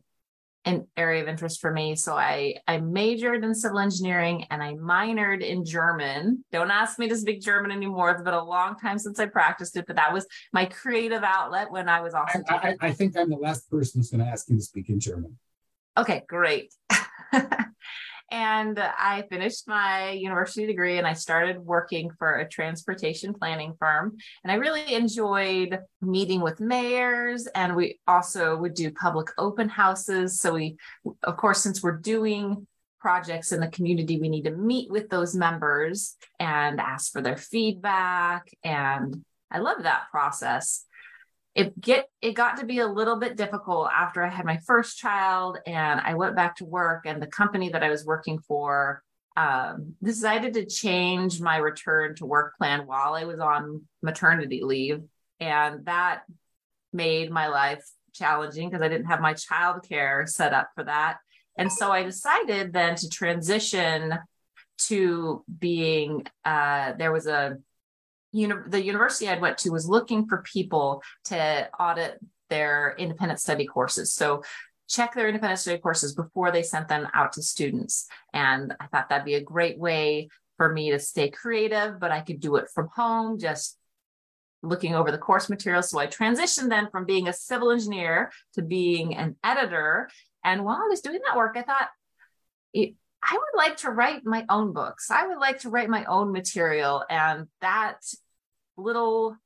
an 0.69 0.87
area 0.97 1.23
of 1.23 1.29
interest 1.29 1.61
for 1.61 1.73
me. 1.73 1.97
So 1.97 2.15
I 2.15 2.57
I 2.67 2.79
majored 2.79 3.43
in 3.43 3.55
civil 3.55 3.79
engineering 3.79 4.45
and 4.51 4.63
I 4.63 4.75
minored 4.75 5.43
in 5.43 5.65
German. 5.65 6.45
Don't 6.53 6.71
ask 6.71 6.99
me 6.99 7.09
to 7.09 7.17
speak 7.17 7.41
German 7.41 7.71
anymore. 7.71 8.11
It's 8.11 8.23
been 8.23 8.35
a 8.35 8.45
long 8.45 8.77
time 8.77 8.99
since 8.99 9.19
I 9.19 9.27
practiced 9.27 9.77
it, 9.77 9.87
but 9.87 9.97
that 9.97 10.13
was 10.13 10.27
my 10.53 10.67
creative 10.67 11.23
outlet 11.23 11.71
when 11.71 11.89
I 11.89 12.01
was 12.01 12.13
also. 12.13 12.43
I, 12.49 12.55
I, 12.55 12.77
I 12.89 12.93
think 12.93 13.17
I'm 13.17 13.31
the 13.31 13.37
last 13.37 13.71
person 13.71 14.01
who's 14.01 14.11
going 14.11 14.25
to 14.25 14.31
ask 14.31 14.49
you 14.49 14.57
to 14.57 14.63
speak 14.63 14.91
in 14.91 15.01
German. 15.01 15.39
Okay, 15.97 16.25
great. 16.29 16.73
and 18.31 18.79
I 18.79 19.25
finished 19.31 19.67
my 19.67 20.11
university 20.11 20.67
degree 20.67 20.99
and 20.99 21.07
I 21.07 21.15
started 21.15 21.59
working 21.59 22.11
for 22.19 22.37
a 22.37 22.49
transportation 22.49 23.33
planning 23.33 23.75
firm. 23.79 24.17
And 24.45 24.53
I 24.53 24.57
really 24.57 24.95
enjoyed 24.95 25.79
meeting 26.03 26.41
with 26.41 26.61
mayors, 26.61 27.47
and 27.55 27.75
we 27.75 28.01
also 28.07 28.57
would 28.57 28.75
do 28.75 28.91
public 28.91 29.29
open 29.39 29.69
houses. 29.69 30.41
So, 30.41 30.55
we, 30.55 30.77
of 31.23 31.37
course, 31.37 31.63
since 31.63 31.83
we're 31.83 31.99
doing 31.99 32.67
projects 33.01 33.53
in 33.53 33.61
the 33.61 33.69
community, 33.69 34.21
we 34.21 34.29
need 34.29 34.45
to 34.45 34.51
meet 34.51 34.91
with 34.91 35.09
those 35.09 35.35
members 35.35 36.17
and 36.39 36.81
ask 36.81 37.13
for 37.13 37.23
their 37.23 37.37
feedback. 37.37 38.51
And 38.65 39.25
I 39.51 39.59
love 39.59 39.85
that 39.85 40.11
process 40.11 40.85
it 41.59 41.81
get 41.81 42.09
it 42.23 42.35
got 42.35 42.59
to 42.59 42.67
be 42.67 42.79
a 42.79 42.87
little 42.87 43.17
bit 43.17 43.37
difficult 43.37 43.89
after 43.93 44.23
I 44.23 44.29
had 44.29 44.47
my 44.47 44.59
first 44.59 44.97
child 44.97 45.59
and 45.67 46.01
I 46.01 46.15
went 46.15 46.37
back 46.37 46.57
to 46.57 46.65
work 46.65 47.03
and 47.05 47.21
the 47.21 47.27
company 47.27 47.71
that 47.71 47.83
I 47.83 47.91
was 47.91 48.05
working 48.05 48.39
for 48.39 49.03
um, 49.37 49.95
decided 50.03 50.55
to 50.55 50.67
change 50.67 51.41
my 51.41 51.57
return 51.57 52.15
to 52.17 52.27
work 52.27 52.57
plan 52.59 52.87
while 52.87 53.15
I 53.15 53.25
was 53.25 53.41
on 53.41 53.83
maternity 54.03 54.63
leave. 54.63 55.03
And 55.41 55.85
that 55.87 56.23
made 56.93 57.31
my 57.31 57.49
life 57.49 57.85
challenging 58.15 58.69
because 58.69 58.83
I 58.83 58.89
didn't 58.89 59.07
have 59.07 59.21
my 59.21 59.35
childcare 59.35 60.29
set 60.29 60.53
up 60.53 60.71
for 60.77 60.85
that. 60.85 61.19
And 61.57 61.73
so 61.73 61.91
I 61.91 62.05
decided 62.05 62.73
then 62.73 62.95
to 62.97 63.09
transition 63.09 64.17
to 64.87 65.45
being 65.59 66.25
uh, 66.45 66.93
there 66.99 67.13
was 67.13 67.27
a 67.27 67.59
uni- 68.33 68.69
the 68.69 68.83
university 68.83 69.29
I 69.29 69.39
went 69.39 69.59
to 69.59 69.71
was 69.71 69.89
looking 69.89 70.27
for 70.27 70.43
people 70.43 71.03
to 71.27 71.69
audit 71.79 72.19
their 72.51 72.95
independent 72.99 73.41
study 73.41 73.67
courses. 73.67 74.13
So 74.15 74.43
check 74.89 75.15
their 75.15 75.29
independent 75.29 75.61
study 75.61 75.79
courses 75.79 76.15
before 76.15 76.51
they 76.51 76.63
sent 76.63 76.89
them 76.89 77.07
out 77.15 77.33
to 77.35 77.43
students. 77.43 78.07
And 78.33 78.75
I 78.81 78.87
thought 78.87 79.09
that'd 79.09 79.25
be 79.25 79.35
a 79.35 79.43
great 79.43 79.79
way 79.79 80.29
for 80.57 80.73
me 80.73 80.91
to 80.91 80.99
stay 80.99 81.31
creative, 81.31 82.01
but 82.01 82.11
I 82.11 82.21
could 82.21 82.41
do 82.41 82.57
it 82.57 82.69
from 82.75 82.89
home, 82.95 83.39
just 83.39 83.79
looking 84.63 84.95
over 84.95 85.13
the 85.13 85.19
course 85.19 85.49
material. 85.49 85.83
So 85.83 85.99
I 85.99 86.07
transitioned 86.07 86.69
then 86.69 86.89
from 86.91 87.05
being 87.05 87.29
a 87.29 87.33
civil 87.33 87.71
engineer 87.71 88.33
to 88.55 88.63
being 88.63 89.17
an 89.17 89.37
editor. 89.45 90.09
And 90.43 90.65
while 90.65 90.77
I 90.77 90.89
was 90.89 91.01
doing 91.01 91.21
that 91.27 91.37
work, 91.37 91.57
I 91.57 91.63
thought 91.63 91.89
it, 92.73 92.95
I 93.23 93.33
would 93.33 93.59
like 93.59 93.79
to 93.79 93.91
write 93.91 94.25
my 94.25 94.45
own 94.49 94.73
books. 94.73 95.11
I 95.11 95.27
would 95.27 95.39
like 95.39 95.61
to 95.61 95.71
write 95.71 95.89
my 95.89 96.05
own 96.05 96.33
material. 96.33 97.05
And 97.11 97.49
that 97.61 97.99
little 98.77 99.37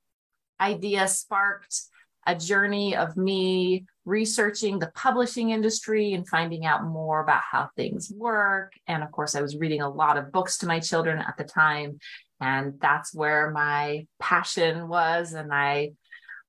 idea 0.60 1.08
sparked 1.08 1.80
a 2.26 2.36
journey 2.36 2.94
of 2.94 3.16
me 3.16 3.84
researching 4.04 4.78
the 4.78 4.92
publishing 4.94 5.50
industry 5.50 6.12
and 6.12 6.28
finding 6.28 6.64
out 6.64 6.84
more 6.84 7.20
about 7.20 7.42
how 7.50 7.68
things 7.76 8.12
work. 8.14 8.72
And 8.86 9.02
of 9.02 9.10
course, 9.10 9.34
I 9.34 9.40
was 9.40 9.56
reading 9.56 9.82
a 9.82 9.90
lot 9.90 10.16
of 10.16 10.32
books 10.32 10.58
to 10.58 10.66
my 10.66 10.78
children 10.78 11.18
at 11.18 11.36
the 11.36 11.44
time. 11.44 11.98
And 12.40 12.74
that's 12.80 13.14
where 13.14 13.50
my 13.50 14.06
passion 14.20 14.88
was. 14.88 15.32
And 15.32 15.52
I 15.52 15.92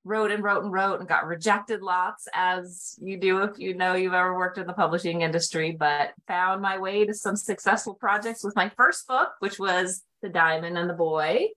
wrote 0.03 0.31
and 0.31 0.43
wrote 0.43 0.63
and 0.63 0.71
wrote 0.71 0.99
and 0.99 1.07
got 1.07 1.25
rejected 1.25 1.81
lots 1.81 2.27
as 2.33 2.97
you 3.01 3.17
do 3.17 3.41
if 3.43 3.57
you 3.57 3.73
know 3.73 3.95
you've 3.95 4.13
ever 4.13 4.35
worked 4.35 4.57
in 4.57 4.67
the 4.67 4.73
publishing 4.73 5.21
industry 5.21 5.71
but 5.71 6.11
found 6.27 6.61
my 6.61 6.77
way 6.77 7.05
to 7.05 7.13
some 7.13 7.35
successful 7.35 7.95
projects 7.95 8.43
with 8.43 8.55
my 8.55 8.69
first 8.69 9.07
book 9.07 9.29
which 9.39 9.59
was 9.59 10.03
the 10.21 10.29
diamond 10.29 10.77
and 10.77 10.89
the 10.89 10.93
boy 10.93 11.47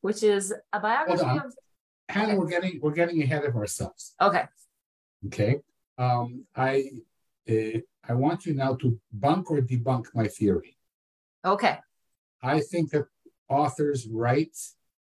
which 0.00 0.22
is 0.22 0.54
a 0.72 0.80
biography 0.80 1.24
of 1.24 1.52
hannah 2.08 2.36
we're 2.36 2.46
getting 2.46 2.78
we're 2.82 2.92
getting 2.92 3.22
ahead 3.22 3.44
of 3.44 3.56
ourselves. 3.56 4.14
Okay. 4.20 4.44
Okay. 5.26 5.56
Um 5.98 6.44
i 6.56 6.84
uh, 7.50 7.78
i 8.08 8.12
want 8.12 8.46
you 8.46 8.54
now 8.54 8.74
to 8.76 8.98
bunk 9.12 9.50
or 9.50 9.60
debunk 9.60 10.06
my 10.14 10.28
theory. 10.28 10.76
Okay. 11.44 11.78
I 12.42 12.60
think 12.60 12.90
that 12.90 13.06
authors 13.48 14.06
write 14.06 14.56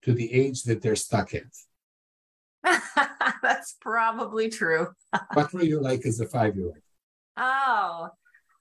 to 0.02 0.12
the 0.12 0.32
age 0.32 0.62
that 0.64 0.82
they're 0.82 0.96
stuck 0.96 1.34
in 1.34 1.50
That's 3.42 3.76
probably 3.80 4.48
true. 4.48 4.88
what 5.34 5.52
were 5.52 5.62
you 5.62 5.80
like 5.80 6.04
as 6.06 6.20
a 6.20 6.26
five 6.26 6.56
year 6.56 6.66
old? 6.66 6.78
Oh, 7.36 8.08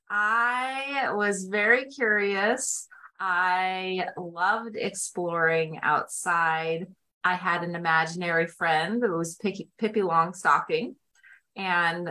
I 0.10 1.10
was 1.14 1.46
very 1.46 1.86
curious. 1.86 2.88
I 3.20 4.08
loved 4.18 4.76
exploring 4.76 5.80
outside. 5.82 6.88
I 7.24 7.36
had 7.36 7.64
an 7.64 7.76
imaginary 7.76 8.48
friend 8.48 9.02
who 9.02 9.18
was 9.18 9.36
Pippi, 9.36 9.70
Pippi 9.80 10.02
Longstocking, 10.02 10.96
and 11.56 12.10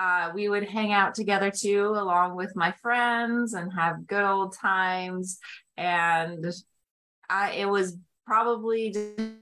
uh, 0.00 0.32
we 0.34 0.48
would 0.48 0.68
hang 0.68 0.92
out 0.92 1.14
together 1.14 1.50
too, 1.50 1.86
along 1.86 2.36
with 2.36 2.56
my 2.56 2.72
friends, 2.82 3.54
and 3.54 3.72
have 3.72 4.06
good 4.06 4.24
old 4.24 4.54
times. 4.56 5.38
And 5.76 6.44
I, 7.30 7.52
it 7.52 7.68
was 7.68 7.96
probably 8.26 8.90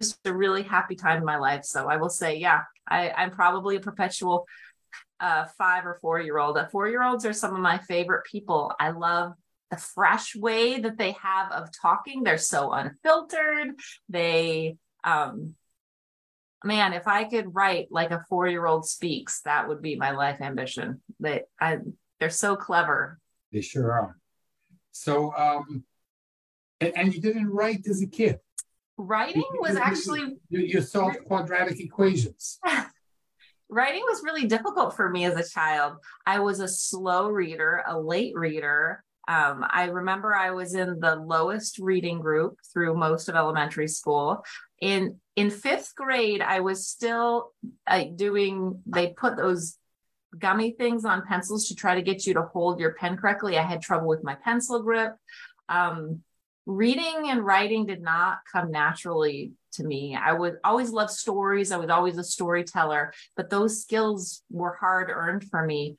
just 0.01 0.19
a 0.25 0.33
really 0.33 0.63
happy 0.63 0.95
time 0.95 1.19
in 1.19 1.25
my 1.25 1.39
life. 1.39 1.65
So 1.65 1.89
I 1.89 1.97
will 1.97 2.11
say, 2.11 2.37
yeah, 2.37 2.63
I, 2.89 3.11
I'm 3.11 3.31
probably 3.31 3.77
a 3.77 3.81
perpetual 3.81 4.47
uh, 5.21 5.47
five 5.57 5.87
or 5.87 5.99
four 6.01 6.21
year 6.21 6.39
old. 6.39 6.59
Uh, 6.59 6.67
four 6.67 6.89
year 6.89 7.03
olds 7.03 7.25
are 7.25 7.33
some 7.33 7.55
of 7.55 7.61
my 7.61 7.79
favorite 7.79 8.25
people. 8.25 8.73
I 8.79 8.91
love 8.91 9.35
the 9.71 9.77
fresh 9.77 10.35
way 10.35 10.81
that 10.81 10.99
they 10.99 11.13
have 11.13 11.53
of 11.53 11.71
talking. 11.81 12.23
They're 12.23 12.39
so 12.39 12.73
unfiltered. 12.73 13.69
They, 14.09 14.77
um, 15.05 15.55
man, 16.65 16.93
if 16.93 17.07
I 17.07 17.25
could 17.25 17.55
write 17.55 17.89
like 17.91 18.11
a 18.11 18.25
four 18.29 18.49
year 18.49 18.67
old 18.67 18.87
speaks, 18.87 19.43
that 19.43 19.69
would 19.69 19.81
be 19.81 19.97
my 19.97 20.11
life 20.11 20.41
ambition. 20.41 21.01
They, 21.21 21.43
I, 21.61 21.79
they're 22.19 22.31
so 22.31 22.57
clever. 22.57 23.19
They 23.53 23.61
sure 23.61 23.93
are. 23.93 24.17
So, 24.91 25.33
um, 25.35 25.85
and, 26.81 26.93
and 26.97 27.15
you 27.15 27.21
didn't 27.21 27.49
write 27.49 27.87
as 27.89 28.03
a 28.03 28.07
kid 28.07 28.41
writing 28.99 29.45
was 29.55 29.77
actually 29.77 30.37
you, 30.49 30.61
you 30.61 30.81
solved 30.81 31.19
quadratic 31.27 31.81
equations. 31.81 32.59
Writing 33.69 34.03
was 34.05 34.23
really 34.23 34.47
difficult 34.47 34.95
for 34.95 35.09
me 35.09 35.25
as 35.25 35.35
a 35.35 35.49
child. 35.49 35.97
I 36.27 36.41
was 36.41 36.61
a 36.61 36.69
slow 36.69 37.29
reader 37.29 37.83
a 37.87 37.99
late 37.99 38.35
reader. 38.37 39.03
Um, 39.29 39.65
i 39.71 39.85
remember 39.85 40.35
i 40.35 40.51
was 40.51 40.75
in 40.75 40.99
the 40.99 41.15
lowest 41.15 41.79
reading 41.79 42.19
group 42.19 42.57
through 42.73 42.97
most 42.97 43.29
of 43.29 43.37
elementary 43.37 43.89
school. 43.89 44.45
In 44.81 45.21
in 45.37 45.49
fifth 45.49 45.95
grade 45.95 46.43
i 46.43 46.59
was 46.61 46.89
still 46.89 47.53
uh, 47.87 48.05
doing 48.17 48.83
they 48.85 49.09
put 49.09 49.37
those 49.37 49.79
gummy 50.39 50.73
things 50.73 51.05
on 51.05 51.27
pencils 51.27 51.69
to 51.69 51.75
try 51.75 51.95
to 51.95 52.03
get 52.03 52.27
you 52.27 52.35
to 52.35 52.43
hold 52.43 52.81
your 52.81 52.95
pen 52.95 53.17
correctly. 53.17 53.59
I 53.59 53.63
had 53.63 53.83
trouble 53.83 54.09
with 54.09 54.25
my 54.25 54.35
pencil 54.35 54.83
grip. 54.83 55.15
Um, 55.69 56.23
reading 56.67 57.29
and 57.29 57.45
writing 57.45 57.87
did 57.87 58.03
not 58.03 58.39
come 58.51 58.71
naturally 58.71 59.53
to 59.73 59.85
me. 59.85 60.17
I 60.17 60.33
would 60.33 60.59
always 60.65 60.91
love 60.91 61.11
stories. 61.11 61.73
I 61.73 61.77
was 61.77 61.91
always 61.91 62.19
a 62.19 62.25
storyteller, 62.25 63.13
but 63.37 63.51
those 63.51 63.81
skills 63.81 64.43
were 64.51 64.75
hard 64.75 65.11
earned 65.11 65.45
for 65.45 65.65
me. 65.65 65.97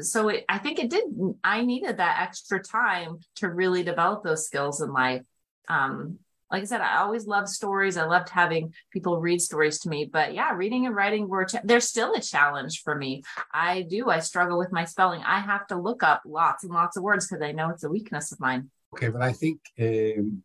So 0.00 0.28
it, 0.28 0.44
I 0.48 0.58
think 0.58 0.78
it 0.78 0.90
did. 0.90 1.04
I 1.44 1.62
needed 1.62 1.98
that 1.98 2.20
extra 2.20 2.62
time 2.62 3.18
to 3.36 3.48
really 3.48 3.82
develop 3.82 4.22
those 4.22 4.46
skills 4.46 4.80
in 4.80 4.92
life. 4.92 5.22
Um, 5.68 6.18
like 6.50 6.62
I 6.62 6.66
said, 6.66 6.80
I 6.80 6.98
always 6.98 7.26
loved 7.26 7.48
stories. 7.48 7.96
I 7.96 8.06
loved 8.06 8.28
having 8.28 8.74
people 8.92 9.20
read 9.20 9.40
stories 9.40 9.78
to 9.80 9.88
me. 9.88 10.04
But 10.12 10.34
yeah, 10.34 10.52
reading 10.52 10.86
and 10.86 10.96
writing 10.96 11.28
were 11.28 11.44
ch- 11.44 11.62
they're 11.62 11.80
still 11.80 12.14
a 12.14 12.20
challenge 12.20 12.82
for 12.82 12.94
me. 12.94 13.22
I 13.52 13.82
do. 13.82 14.10
I 14.10 14.18
struggle 14.18 14.58
with 14.58 14.72
my 14.72 14.84
spelling. 14.84 15.22
I 15.24 15.40
have 15.40 15.68
to 15.68 15.76
look 15.76 16.02
up 16.02 16.22
lots 16.26 16.64
and 16.64 16.72
lots 16.72 16.96
of 16.96 17.04
words 17.04 17.28
because 17.28 17.42
I 17.42 17.52
know 17.52 17.70
it's 17.70 17.84
a 17.84 17.90
weakness 17.90 18.32
of 18.32 18.40
mine. 18.40 18.70
Okay, 18.94 19.08
but 19.08 19.22
I 19.22 19.32
think 19.32 19.60
um, 19.80 20.42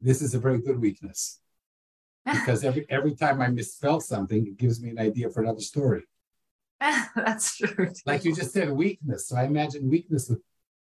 this 0.00 0.20
is 0.22 0.34
a 0.34 0.38
very 0.38 0.60
good 0.60 0.80
weakness 0.80 1.40
because 2.30 2.64
every 2.64 2.86
every 2.88 3.14
time 3.14 3.40
I 3.40 3.48
misspell 3.48 4.00
something, 4.00 4.46
it 4.46 4.56
gives 4.56 4.80
me 4.80 4.90
an 4.90 4.98
idea 4.98 5.30
for 5.30 5.42
another 5.42 5.60
story. 5.60 6.02
That's 7.16 7.56
true. 7.56 7.90
Like 8.06 8.24
you 8.24 8.34
just 8.34 8.52
said, 8.52 8.70
weakness. 8.70 9.28
So 9.28 9.36
I 9.36 9.44
imagine 9.44 9.88
weakness 9.88 10.28
with 10.28 10.40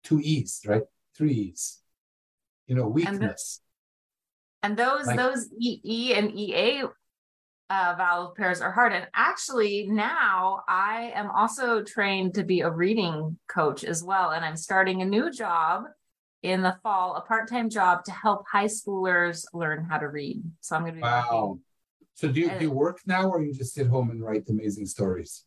two 0.03 0.19
e's, 0.21 0.61
right? 0.65 0.83
Three 1.15 1.33
e's. 1.33 1.79
You 2.67 2.75
know, 2.75 2.87
weakness. 2.87 3.61
And, 4.63 4.77
the, 4.77 4.83
and 4.83 4.89
those 4.89 5.07
like, 5.07 5.17
those 5.17 5.49
e, 5.59 5.81
e 5.83 6.13
and 6.13 6.31
ea 6.31 6.83
uh, 7.69 7.95
vowel 7.97 8.33
pairs 8.37 8.61
are 8.61 8.71
hard. 8.71 8.93
And 8.93 9.07
actually, 9.15 9.87
now 9.89 10.63
I 10.67 11.11
am 11.15 11.29
also 11.31 11.83
trained 11.83 12.35
to 12.35 12.43
be 12.43 12.61
a 12.61 12.69
reading 12.69 13.37
coach 13.47 13.83
as 13.83 14.03
well. 14.03 14.31
And 14.31 14.45
I'm 14.45 14.57
starting 14.57 15.01
a 15.01 15.05
new 15.05 15.31
job 15.31 15.85
in 16.43 16.61
the 16.61 16.77
fall 16.81 17.15
a 17.15 17.21
part-time 17.21 17.69
job 17.69 18.03
to 18.05 18.11
help 18.11 18.45
high 18.51 18.65
schoolers 18.65 19.45
learn 19.53 19.85
how 19.85 19.97
to 19.97 20.07
read. 20.07 20.43
So 20.59 20.75
I'm 20.75 20.83
going 20.83 20.93
to 20.93 20.97
be 20.97 21.01
wow. 21.01 21.59
So 22.15 22.27
do 22.27 22.39
you, 22.39 22.49
do 22.49 22.65
you 22.65 22.71
work 22.71 22.99
now, 23.05 23.29
or 23.29 23.41
you 23.41 23.53
just 23.53 23.73
sit 23.73 23.87
home 23.87 24.11
and 24.11 24.21
write 24.21 24.43
amazing 24.49 24.85
stories? 24.85 25.43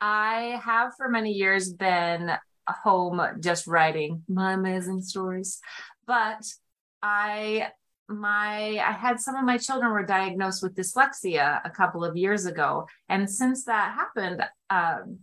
I 0.00 0.60
have 0.64 0.94
for 0.96 1.08
many 1.08 1.32
years 1.32 1.72
been 1.72 2.32
home 2.66 3.20
just 3.40 3.66
writing 3.66 4.22
my 4.28 4.52
amazing 4.54 5.02
stories, 5.02 5.60
but 6.06 6.42
I 7.02 7.68
my 8.08 8.78
I 8.78 8.92
had 8.92 9.20
some 9.20 9.36
of 9.36 9.44
my 9.44 9.56
children 9.56 9.92
were 9.92 10.04
diagnosed 10.04 10.62
with 10.62 10.74
dyslexia 10.74 11.60
a 11.64 11.70
couple 11.70 12.04
of 12.04 12.16
years 12.16 12.46
ago, 12.46 12.86
and 13.08 13.30
since 13.30 13.64
that 13.64 13.94
happened, 13.94 14.42
um, 14.68 15.18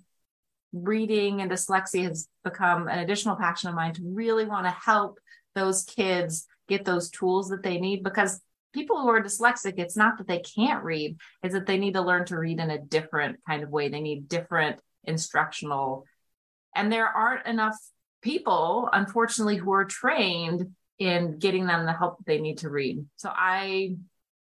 reading 0.73 1.41
and 1.41 1.51
dyslexia 1.51 2.03
has 2.03 2.27
become 2.43 2.87
an 2.87 2.99
additional 2.99 3.35
passion 3.35 3.69
of 3.69 3.75
mine 3.75 3.93
to 3.93 4.01
really 4.03 4.45
want 4.45 4.65
to 4.65 4.71
help 4.71 5.19
those 5.55 5.83
kids 5.83 6.45
get 6.67 6.85
those 6.85 7.09
tools 7.09 7.49
that 7.49 7.63
they 7.63 7.79
need 7.79 8.03
because 8.03 8.41
people 8.73 9.01
who 9.01 9.09
are 9.09 9.23
dyslexic 9.23 9.75
it's 9.77 9.97
not 9.97 10.17
that 10.17 10.27
they 10.27 10.39
can't 10.39 10.83
read 10.83 11.17
it's 11.41 11.53
that 11.53 11.65
they 11.65 11.77
need 11.77 11.93
to 11.93 12.01
learn 12.01 12.25
to 12.25 12.37
read 12.37 12.59
in 12.59 12.69
a 12.69 12.77
different 12.77 13.39
kind 13.47 13.63
of 13.63 13.69
way. 13.69 13.87
They 13.89 14.01
need 14.01 14.27
different 14.27 14.79
instructional 15.05 16.05
and 16.75 16.91
there 16.91 17.07
aren't 17.07 17.47
enough 17.47 17.77
people 18.21 18.89
unfortunately 18.91 19.55
who 19.55 19.71
are 19.71 19.85
trained 19.85 20.73
in 20.99 21.39
getting 21.39 21.65
them 21.65 21.85
the 21.85 21.93
help 21.93 22.17
they 22.25 22.39
need 22.39 22.59
to 22.59 22.69
read. 22.69 23.05
So 23.15 23.31
i 23.33 23.95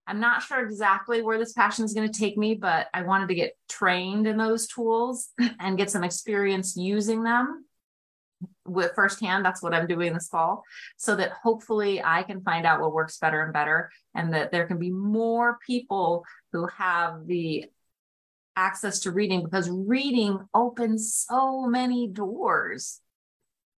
i'm 0.07 0.19
not 0.19 0.41
sure 0.41 0.65
exactly 0.65 1.21
where 1.21 1.37
this 1.37 1.53
passion 1.53 1.85
is 1.85 1.93
going 1.93 2.09
to 2.09 2.19
take 2.19 2.37
me 2.37 2.55
but 2.55 2.87
i 2.93 3.01
wanted 3.01 3.27
to 3.27 3.35
get 3.35 3.57
trained 3.69 4.27
in 4.27 4.37
those 4.37 4.67
tools 4.67 5.29
and 5.59 5.77
get 5.77 5.89
some 5.89 6.03
experience 6.03 6.75
using 6.77 7.23
them 7.23 7.65
with 8.67 8.93
firsthand. 8.95 9.45
That's 9.45 9.61
what 9.61 9.73
I'm 9.73 9.87
doing 9.87 10.13
this 10.13 10.27
fall, 10.27 10.63
so 10.97 11.15
that 11.15 11.31
hopefully 11.31 12.01
I 12.03 12.23
can 12.23 12.41
find 12.41 12.65
out 12.65 12.81
what 12.81 12.93
works 12.93 13.17
better 13.17 13.43
and 13.43 13.53
better, 13.53 13.91
and 14.13 14.33
that 14.33 14.51
there 14.51 14.67
can 14.67 14.77
be 14.77 14.91
more 14.91 15.57
people 15.65 16.25
who 16.51 16.67
have 16.67 17.27
the 17.27 17.65
access 18.55 19.01
to 19.01 19.11
reading 19.11 19.43
because 19.43 19.69
reading 19.69 20.39
opens 20.53 21.25
so 21.27 21.65
many 21.67 22.07
doors. 22.07 23.01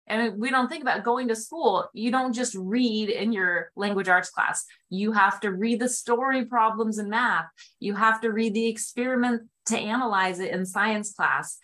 And 0.09 0.39
we 0.39 0.51
don't 0.51 0.69
think 0.69 0.83
about 0.83 1.05
going 1.05 1.29
to 1.29 1.37
school. 1.37 1.89
You 1.93 2.11
don't 2.11 2.33
just 2.33 2.55
read 2.55 3.09
in 3.09 3.33
your 3.33 3.73
language 3.75 4.09
arts 4.09 4.31
class. 4.31 4.65
You 4.89 5.13
have 5.13 5.41
to 5.41 5.51
read 5.51 5.81
the 5.81 5.89
story 5.89 6.45
problems 6.45 6.99
in 6.99 7.11
math. 7.11 7.47
You 7.81 7.95
have 7.95 8.21
to 8.21 8.31
read 8.31 8.55
the 8.55 8.69
experiment 8.69 9.49
to 9.67 9.77
analyze 9.77 10.39
it 10.39 10.53
in 10.53 10.65
science 10.65 11.13
class 11.13 11.59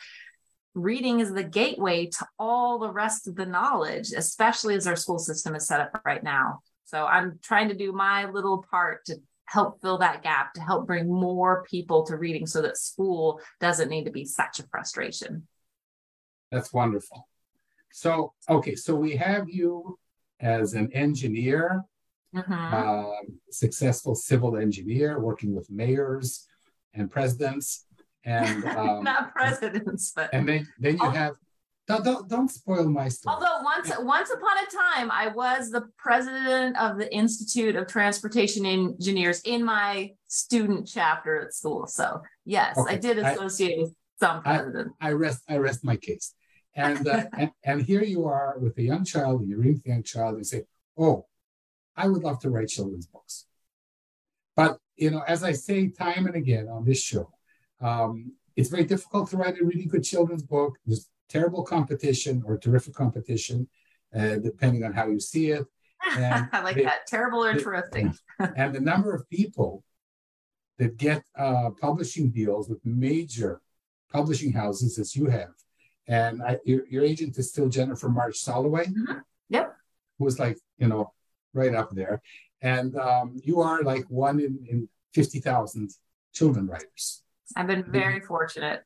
reading 0.75 1.21
is 1.21 1.33
the 1.33 1.45
gateway 1.45 2.07
to 2.07 2.27
all 2.39 2.79
the 2.79 2.91
rest 2.91 3.29
of 3.29 3.37
the 3.37 3.47
knowledge, 3.47 4.13
especially 4.13 4.75
as 4.75 4.87
our 4.87 4.97
school 4.97 5.19
system 5.19 5.55
is 5.55 5.67
set 5.67 5.81
up 5.81 6.01
right 6.05 6.23
now. 6.23 6.61
So 6.85 7.05
I'm 7.05 7.39
trying 7.43 7.69
to 7.69 7.75
do 7.75 7.93
my 7.93 8.27
little 8.31 8.65
part 8.71 9.05
to 9.07 9.17
help 9.47 9.81
fill 9.83 9.99
that 9.99 10.23
gap, 10.23 10.55
to 10.55 10.61
help 10.61 10.87
bring 10.87 11.13
more 11.13 11.65
people 11.69 12.05
to 12.07 12.17
reading 12.17 12.47
so 12.47 12.63
that 12.63 12.79
school 12.79 13.41
doesn't 13.61 13.91
need 13.91 14.05
to 14.05 14.11
be 14.11 14.25
such 14.25 14.61
a 14.61 14.67
frustration. 14.69 15.47
That's 16.51 16.73
wonderful. 16.73 17.29
So, 17.93 18.33
okay, 18.49 18.75
so 18.75 18.95
we 18.95 19.17
have 19.17 19.49
you 19.49 19.99
as 20.41 20.75
an 20.75 20.93
engineer, 20.93 21.83
mm-hmm. 22.35 22.53
uh, 22.53 23.05
successful 23.51 24.15
civil 24.15 24.57
engineer 24.57 25.21
working 25.21 25.55
with 25.55 25.71
mayors 25.71 26.47
and 26.95 27.11
presidents 27.11 27.87
and 28.25 28.65
um, 28.77 29.05
not 29.05 29.33
presidents, 29.33 30.13
but 30.15 30.31
and 30.33 30.49
then 30.49 30.67
then 30.79 30.97
you 30.99 31.11
have 31.11 31.35
don't, 31.89 32.05
don't, 32.05 32.29
don't 32.29 32.49
spoil 32.49 32.89
my 32.89 33.09
story. 33.09 33.35
Although 33.35 33.63
once 33.63 33.91
once 34.01 34.31
upon 34.31 34.59
a 34.59 34.71
time 34.71 35.11
I 35.11 35.29
was 35.29 35.71
the 35.71 35.89
president 35.99 36.79
of 36.79 36.97
the 36.97 37.13
Institute 37.13 37.75
of 37.75 37.89
Transportation 37.89 38.65
Engineers 38.65 39.41
in 39.45 39.65
my 39.65 40.13
student 40.29 40.89
chapter 40.93 41.41
at 41.41 41.55
school. 41.55 41.87
So 41.87 42.23
yes, 42.45 42.79
okay. 42.79 42.95
I 42.95 42.99
did 42.99 43.19
associate 43.19 43.79
I, 43.79 43.83
with 43.83 43.95
some 44.21 44.43
president. 44.43 44.93
I, 45.01 45.09
I, 45.09 45.13
rest 45.13 45.43
I 45.49 45.57
rest 45.57 45.85
my 45.85 45.97
case. 45.97 46.35
And, 46.75 47.07
uh, 47.07 47.25
and 47.39 47.51
and 47.65 47.83
here 47.83 48.03
you 48.03 48.27
are 48.27 48.59
with 48.59 48.77
a 48.79 48.83
young 48.83 49.05
child, 49.05 49.47
you 49.47 49.59
read 49.59 49.83
the 49.83 49.91
young 49.91 50.03
child 50.03 50.37
and 50.37 50.47
say, 50.47 50.65
Oh, 50.97 51.27
I 51.97 52.09
would 52.09 52.23
love 52.23 52.41
to 52.41 52.51
write 52.51 52.69
children's 52.69 53.07
books. 53.07 53.47
But 54.57 54.79
you 54.97 55.11
know, 55.11 55.23
as 55.27 55.43
I 55.43 55.53
say 55.53 55.89
time 55.89 56.27
and 56.27 56.37
again 56.37 56.69
on 56.69 56.85
this 56.85 57.03
show, 57.03 57.31
um, 57.81 58.33
it's 58.57 58.69
very 58.69 58.85
difficult 58.85 59.31
to 59.31 59.37
write 59.37 59.61
a 59.61 59.65
really 59.65 59.87
good 59.87 60.05
children's 60.05 60.43
book. 60.43 60.77
There's 60.87 61.09
terrible 61.29 61.65
competition 61.65 62.43
or 62.47 62.59
terrific 62.59 62.95
competition, 62.95 63.69
uh, 64.15 64.37
depending 64.37 64.85
on 64.85 64.93
how 64.93 65.09
you 65.09 65.21
see 65.21 65.51
it. 65.51 65.65
And 66.17 66.49
I 66.53 66.63
like 66.63 66.77
that. 66.77 67.07
Terrible 67.07 67.43
or 67.45 67.55
terrific. 67.55 68.07
and 68.57 68.75
the 68.75 68.81
number 68.81 69.15
of 69.15 69.29
people 69.31 69.83
that 70.79 70.97
get 70.97 71.23
uh, 71.39 71.71
publishing 71.81 72.31
deals 72.31 72.69
with 72.69 72.85
major 72.85 73.61
publishing 74.11 74.53
houses 74.53 74.99
as 74.99 75.17
you 75.17 75.27
have. 75.27 75.51
And 76.09 76.43
I, 76.43 76.59
your, 76.65 76.87
your 76.89 77.05
agent 77.05 77.39
is 77.39 77.51
still 77.51 77.69
Jennifer 77.69 78.09
March 78.09 78.43
Soloway. 78.43 78.87
Mm-hmm. 78.87 79.19
Yep. 79.51 79.77
Who's 80.19 80.39
like, 80.39 80.59
you 80.79 80.89
know, 80.89 81.13
right 81.55 81.75
up 81.75 81.91
there. 81.93 82.23
And 82.61 82.97
um, 82.97 83.41
you 83.43 83.61
are 83.61 83.83
like 83.83 84.05
one 84.09 84.41
in, 84.41 84.59
in 84.69 84.89
50,000 85.15 85.91
children 86.33 86.67
writers. 86.67 87.23
I've 87.57 87.67
been 87.67 87.85
very 87.91 88.21
fortunate. 88.21 88.83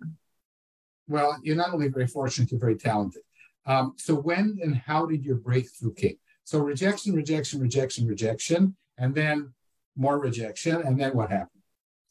Well, 1.08 1.38
you're 1.42 1.56
not 1.56 1.72
only 1.72 1.88
very 1.88 2.06
fortunate, 2.06 2.50
you're 2.50 2.60
very 2.60 2.76
talented. 2.76 3.22
Um, 3.64 3.94
so 3.96 4.14
when 4.14 4.58
and 4.62 4.74
how 4.74 5.06
did 5.06 5.24
your 5.24 5.36
breakthrough 5.36 5.94
came? 5.94 6.18
So 6.44 6.60
rejection, 6.60 7.14
rejection, 7.14 7.60
rejection, 7.60 8.06
rejection, 8.06 8.76
and 8.98 9.14
then 9.14 9.52
more 9.96 10.18
rejection, 10.18 10.82
and 10.82 10.98
then 10.98 11.16
what 11.16 11.30
happened? 11.30 11.62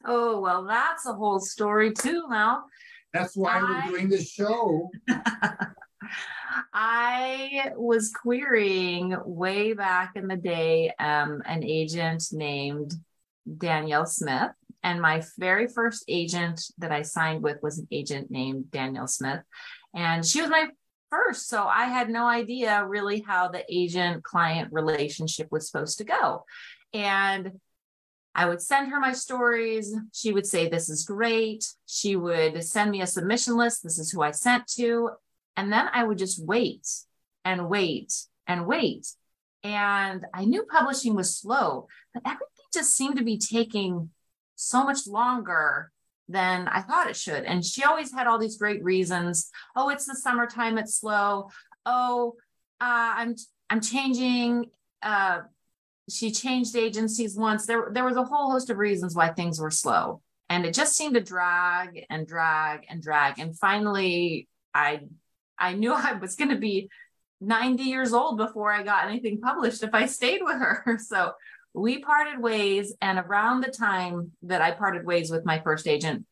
Oh, 0.05 0.39
well, 0.39 0.65
that's 0.65 1.05
a 1.05 1.13
whole 1.13 1.39
story 1.39 1.93
too, 1.93 2.27
Mel. 2.27 2.65
That's 3.15 3.35
why 3.35 3.59
I... 3.59 3.61
we're 3.61 3.91
doing 3.91 4.09
this 4.09 4.29
show. 4.29 4.89
I 6.73 7.71
was 7.75 8.11
querying 8.11 9.15
way 9.25 9.73
back 9.73 10.11
in 10.15 10.27
the 10.27 10.35
day 10.35 10.91
um, 10.99 11.41
an 11.45 11.63
agent 11.63 12.25
named 12.31 12.93
Danielle 13.57 14.05
Smith. 14.05 14.51
And 14.83 15.01
my 15.01 15.23
very 15.39 15.67
first 15.67 16.03
agent 16.07 16.61
that 16.77 16.91
I 16.91 17.01
signed 17.01 17.41
with 17.41 17.57
was 17.63 17.79
an 17.79 17.87
agent 17.91 18.29
named 18.29 18.69
Danielle 18.71 19.07
Smith. 19.07 19.41
And 19.95 20.25
she 20.25 20.41
was 20.41 20.49
my 20.49 20.67
first. 21.09 21.47
So 21.47 21.63
I 21.63 21.85
had 21.85 22.09
no 22.09 22.27
idea 22.27 22.85
really 22.85 23.21
how 23.21 23.47
the 23.47 23.63
agent 23.69 24.23
client 24.23 24.69
relationship 24.71 25.47
was 25.51 25.69
supposed 25.69 25.97
to 25.99 26.03
go. 26.03 26.43
And 26.93 27.53
I 28.35 28.45
would 28.45 28.61
send 28.61 28.91
her 28.91 28.99
my 28.99 29.13
stories. 29.13 29.95
She 30.11 30.33
would 30.33 30.45
say, 30.45 30.67
This 30.67 30.89
is 30.89 31.05
great. 31.05 31.65
She 31.85 32.15
would 32.15 32.63
send 32.63 32.91
me 32.91 33.01
a 33.01 33.07
submission 33.07 33.55
list. 33.55 33.81
This 33.83 33.97
is 33.97 34.11
who 34.11 34.21
I 34.21 34.31
sent 34.31 34.67
to. 34.75 35.11
And 35.55 35.71
then 35.71 35.87
I 35.93 36.03
would 36.03 36.17
just 36.17 36.43
wait 36.43 36.85
and 37.45 37.69
wait 37.69 38.13
and 38.45 38.67
wait. 38.67 39.07
And 39.63 40.25
I 40.33 40.45
knew 40.45 40.63
publishing 40.63 41.15
was 41.15 41.35
slow, 41.35 41.87
but 42.13 42.23
everything 42.25 42.65
just 42.73 42.95
seemed 42.95 43.17
to 43.17 43.23
be 43.23 43.37
taking 43.37 44.09
so 44.55 44.83
much 44.83 45.07
longer 45.07 45.91
than 46.27 46.67
I 46.67 46.81
thought 46.81 47.09
it 47.09 47.15
should. 47.15 47.43
And 47.43 47.63
she 47.63 47.83
always 47.83 48.11
had 48.11 48.27
all 48.27 48.37
these 48.37 48.57
great 48.57 48.83
reasons. 48.83 49.49
Oh, 49.75 49.89
it's 49.89 50.05
the 50.05 50.15
summertime, 50.15 50.77
it's 50.77 50.99
slow. 50.99 51.49
Oh, 51.85 52.35
uh, 52.81 53.13
I'm 53.17 53.35
I'm 53.69 53.81
changing. 53.81 54.65
Uh, 55.01 55.41
she 56.09 56.31
changed 56.31 56.75
agencies 56.75 57.35
once. 57.35 57.65
There 57.65 57.89
there 57.91 58.05
was 58.05 58.17
a 58.17 58.23
whole 58.23 58.51
host 58.51 58.69
of 58.69 58.77
reasons 58.77 59.15
why 59.15 59.29
things 59.29 59.59
were 59.59 59.71
slow, 59.71 60.21
and 60.49 60.65
it 60.65 60.73
just 60.73 60.95
seemed 60.95 61.15
to 61.15 61.21
drag 61.21 62.05
and 62.09 62.27
drag 62.27 62.85
and 62.89 63.01
drag. 63.01 63.39
And 63.39 63.57
finally, 63.57 64.47
I 64.73 65.01
I 65.57 65.73
knew 65.73 65.93
I 65.95 66.13
was 66.13 66.35
going 66.35 66.51
to 66.51 66.57
be 66.57 66.89
90 67.41 67.83
years 67.83 68.13
old 68.13 68.37
before 68.37 68.71
I 68.71 68.83
got 68.83 69.07
anything 69.07 69.41
published 69.41 69.83
if 69.83 69.93
I 69.93 70.05
stayed 70.05 70.41
with 70.41 70.57
her. 70.57 70.97
So 70.99 71.33
we 71.73 71.99
parted 71.99 72.41
ways. 72.41 72.93
And 73.01 73.19
around 73.19 73.61
the 73.61 73.71
time 73.71 74.31
that 74.43 74.61
I 74.61 74.71
parted 74.71 75.05
ways 75.05 75.29
with 75.29 75.45
my 75.45 75.59
first 75.59 75.87
agent, 75.87 76.25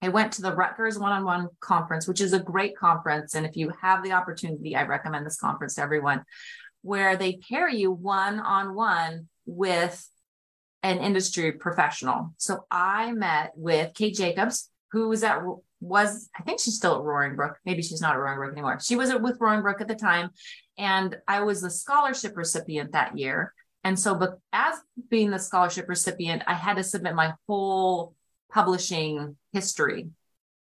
I 0.00 0.08
went 0.08 0.32
to 0.34 0.42
the 0.42 0.54
Rutgers 0.54 0.98
one 0.98 1.12
on 1.12 1.24
one 1.24 1.48
conference, 1.60 2.06
which 2.08 2.20
is 2.20 2.32
a 2.32 2.38
great 2.38 2.76
conference. 2.76 3.34
And 3.34 3.44
if 3.44 3.56
you 3.56 3.72
have 3.82 4.02
the 4.02 4.12
opportunity, 4.12 4.76
I 4.76 4.84
recommend 4.84 5.26
this 5.26 5.38
conference 5.38 5.74
to 5.74 5.82
everyone, 5.82 6.24
where 6.82 7.16
they 7.16 7.36
pair 7.36 7.68
you 7.68 7.90
one 7.90 8.40
on 8.40 8.74
one 8.74 9.28
with 9.46 10.08
an 10.82 10.98
industry 10.98 11.52
professional. 11.52 12.34
So 12.38 12.64
I 12.70 13.12
met 13.12 13.52
with 13.56 13.94
Kate 13.94 14.14
Jacobs, 14.14 14.70
who 14.92 15.08
was 15.08 15.22
at 15.22 15.42
was 15.80 16.28
I 16.36 16.42
think 16.42 16.60
she's 16.60 16.76
still 16.76 16.96
at 16.96 17.02
Roaring 17.02 17.36
Brook. 17.36 17.58
Maybe 17.64 17.82
she's 17.82 18.00
not 18.00 18.14
at 18.14 18.18
Roaring 18.18 18.38
Brook 18.38 18.52
anymore. 18.52 18.80
She 18.80 18.96
was 18.96 19.12
with 19.14 19.38
Roaring 19.40 19.62
Brook 19.62 19.80
at 19.80 19.88
the 19.88 19.94
time, 19.94 20.30
and 20.76 21.16
I 21.26 21.42
was 21.42 21.60
the 21.60 21.70
scholarship 21.70 22.36
recipient 22.36 22.92
that 22.92 23.18
year. 23.18 23.54
And 23.84 23.98
so, 23.98 24.14
but 24.14 24.38
as 24.52 24.76
being 25.08 25.30
the 25.30 25.38
scholarship 25.38 25.88
recipient, 25.88 26.42
I 26.46 26.54
had 26.54 26.76
to 26.76 26.84
submit 26.84 27.14
my 27.14 27.34
whole 27.46 28.14
publishing 28.50 29.36
history 29.52 30.08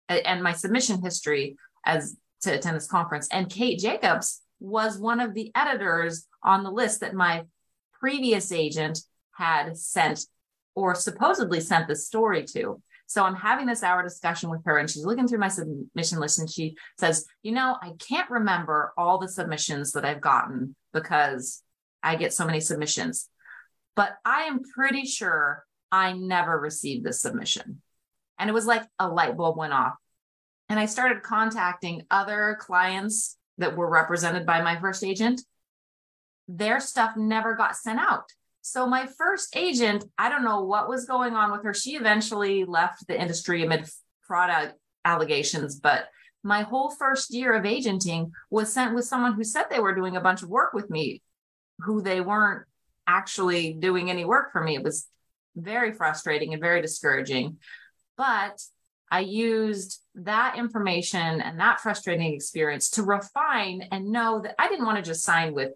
and 0.09 0.43
my 0.43 0.53
submission 0.53 1.03
history 1.03 1.57
as 1.85 2.17
to 2.43 2.55
attend 2.55 2.77
this 2.77 2.87
conference. 2.87 3.29
And 3.31 3.49
Kate 3.49 3.79
Jacobs 3.79 4.41
was 4.61 4.99
one 4.99 5.21
of 5.21 5.35
the 5.35 5.53
editors 5.55 6.27
on 6.43 6.63
the 6.63 6.71
list 6.71 7.01
that 7.01 7.15
my 7.15 7.45
previous 8.01 8.53
agent 8.53 9.01
had 9.33 9.77
sent 9.77 10.27
or 10.75 10.95
supposedly 10.95 11.61
sent 11.61 11.89
the 11.89 11.97
story 11.97 12.45
to. 12.45 12.81
So 13.07 13.25
I'm 13.25 13.35
having 13.35 13.67
this 13.67 13.83
hour 13.83 14.03
discussion 14.03 14.51
with 14.51 14.65
her, 14.67 14.77
and 14.77 14.89
she's 14.89 15.07
looking 15.07 15.27
through 15.27 15.39
my 15.39 15.49
submission 15.49 16.21
list, 16.21 16.39
and 16.39 16.51
she 16.51 16.77
says, 16.99 17.25
"You 17.43 17.53
know, 17.53 17.79
I 17.81 17.95
can't 17.99 18.31
remember 18.31 18.93
all 18.99 19.19
the 19.19 19.29
submissions 19.29 19.93
that 19.93 20.05
I've 20.05 20.21
gotten 20.21 20.77
because 20.93 21.63
I 22.03 22.17
get 22.17 22.35
so 22.35 22.45
many 22.45 22.61
submissions, 22.61 23.31
but 23.97 24.19
I 24.27 24.43
am 24.43 24.61
pretty 24.63 25.07
sure 25.07 25.65
I 25.91 26.13
never 26.13 26.61
received 26.61 27.03
this 27.05 27.23
submission." 27.23 27.81
And 28.39 28.51
it 28.51 28.53
was 28.53 28.67
like 28.67 28.87
a 28.99 29.09
light 29.09 29.39
bulb 29.39 29.57
went 29.57 29.73
off, 29.73 29.95
and 30.69 30.79
I 30.79 30.85
started 30.85 31.23
contacting 31.23 32.07
other 32.11 32.59
clients 32.61 33.38
that 33.59 33.77
were 33.77 33.91
represented 33.91 34.47
by 34.47 34.63
my 34.63 34.81
first 34.81 35.05
agent. 35.05 35.43
Their 36.49 36.81
stuff 36.81 37.17
never 37.17 37.55
got 37.55 37.77
sent 37.77 37.99
out. 37.99 38.33
So 38.63 38.87
my 38.87 39.07
first 39.07 39.55
agent, 39.57 40.05
I 40.17 40.29
don't 40.29 40.45
know 40.45 40.65
what 40.65 40.89
was 40.89 41.05
going 41.05 41.35
on 41.35 41.53
with 41.53 41.65
her. 41.65 41.75
She 41.75 41.97
eventually 41.97 42.65
left 42.65 43.07
the 43.07 43.21
industry 43.21 43.63
amid 43.63 43.89
fraud 44.27 44.73
allegations, 45.05 45.79
but 45.81 46.09
my 46.43 46.63
whole 46.63 46.91
first 46.91 47.33
year 47.33 47.53
of 47.55 47.65
agenting 47.65 48.33
was 48.51 48.73
sent 48.73 48.95
with 48.95 49.05
someone 49.05 49.35
who 49.35 49.45
said 49.45 49.65
they 49.71 49.81
were 49.81 49.95
doing 49.95 50.17
a 50.17 50.21
bunch 50.21 50.43
of 50.43 50.49
work 50.49 50.73
with 50.73 50.89
me, 50.91 51.23
who 51.81 52.01
they 52.01 52.21
weren't 52.21 52.67
actually 53.07 53.73
doing 53.73 54.11
any 54.11 54.25
work 54.25 54.53
for 54.53 54.63
me. 54.63 54.77
It 54.77 54.85
was 54.85 55.07
very 55.57 55.93
frustrating 55.93 56.53
and 56.53 56.63
very 56.63 56.81
discouraging. 56.81 57.57
But 58.17 58.63
I 59.11 59.21
used 59.21 60.01
that 60.17 60.59
information 60.59 61.41
and 61.41 61.59
that 61.61 61.81
frustrating 61.81 62.35
experience 62.35 62.91
to 62.91 63.03
refine 63.03 63.89
and 63.91 64.11
know 64.11 64.41
that 64.43 64.55
I 64.59 64.69
didn't 64.69 64.87
want 64.87 64.97
to 64.97 65.09
just 65.09 65.25
sign 65.25 65.55
with 65.55 65.73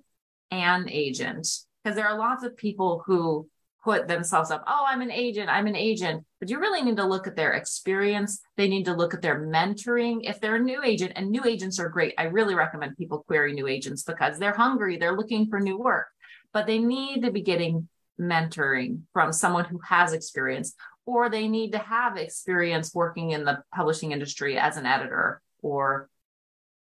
an 0.50 0.88
agent 0.90 1.48
because 1.82 1.96
there 1.96 2.06
are 2.06 2.18
lots 2.18 2.44
of 2.44 2.56
people 2.56 3.02
who 3.06 3.48
put 3.82 4.06
themselves 4.06 4.50
up 4.52 4.62
oh 4.68 4.84
i'm 4.86 5.00
an 5.00 5.10
agent 5.10 5.48
i'm 5.48 5.66
an 5.66 5.74
agent. 5.74 6.24
But 6.38 6.50
you 6.50 6.58
really 6.58 6.82
need 6.82 6.96
to 6.96 7.06
look 7.06 7.26
at 7.26 7.36
their 7.36 7.52
experience. 7.52 8.40
They 8.56 8.68
need 8.68 8.84
to 8.84 8.94
look 8.94 9.14
at 9.14 9.22
their 9.22 9.40
mentoring. 9.40 10.20
If 10.22 10.40
they're 10.40 10.56
a 10.56 10.60
new 10.60 10.82
agent 10.82 11.12
and 11.16 11.30
new 11.30 11.44
agents 11.44 11.78
are 11.78 11.88
great 11.88 12.14
i 12.18 12.24
really 12.24 12.54
recommend 12.54 12.96
people 12.96 13.24
query 13.26 13.52
new 13.52 13.66
agents 13.66 14.02
because 14.02 14.38
they're 14.38 14.54
hungry 14.54 14.96
they're 14.96 15.16
looking 15.16 15.48
for 15.48 15.60
new 15.60 15.78
work. 15.78 16.06
But 16.52 16.66
they 16.66 16.78
need 16.78 17.22
to 17.22 17.30
be 17.30 17.42
getting 17.42 17.88
mentoring 18.20 19.00
from 19.12 19.32
someone 19.32 19.64
who 19.64 19.80
has 19.88 20.12
experience 20.12 20.74
or 21.06 21.28
they 21.28 21.48
need 21.48 21.72
to 21.72 21.78
have 21.78 22.16
experience 22.16 22.94
working 22.94 23.30
in 23.30 23.44
the 23.44 23.62
publishing 23.74 24.12
industry 24.12 24.58
as 24.58 24.76
an 24.76 24.86
editor 24.86 25.40
or 25.62 26.08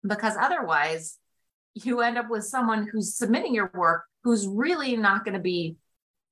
because 0.06 0.34
otherwise 0.38 1.18
you 1.74 2.00
end 2.00 2.18
up 2.18 2.28
with 2.28 2.44
someone 2.44 2.88
who's 2.90 3.14
submitting 3.14 3.54
your 3.54 3.70
work 3.74 4.04
who's 4.24 4.46
really 4.46 4.96
not 4.96 5.24
going 5.24 5.34
to 5.34 5.40
be 5.40 5.76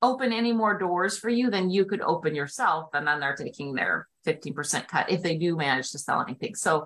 open 0.01 0.31
any 0.31 0.53
more 0.53 0.77
doors 0.77 1.17
for 1.17 1.29
you 1.29 1.49
than 1.49 1.69
you 1.69 1.85
could 1.85 2.01
open 2.01 2.35
yourself 2.35 2.89
and 2.93 3.05
then 3.05 3.19
they're 3.19 3.35
taking 3.35 3.73
their 3.73 4.07
15% 4.25 4.87
cut 4.87 5.09
if 5.09 5.21
they 5.21 5.37
do 5.37 5.57
manage 5.57 5.91
to 5.91 5.99
sell 5.99 6.21
anything. 6.21 6.55
So 6.55 6.85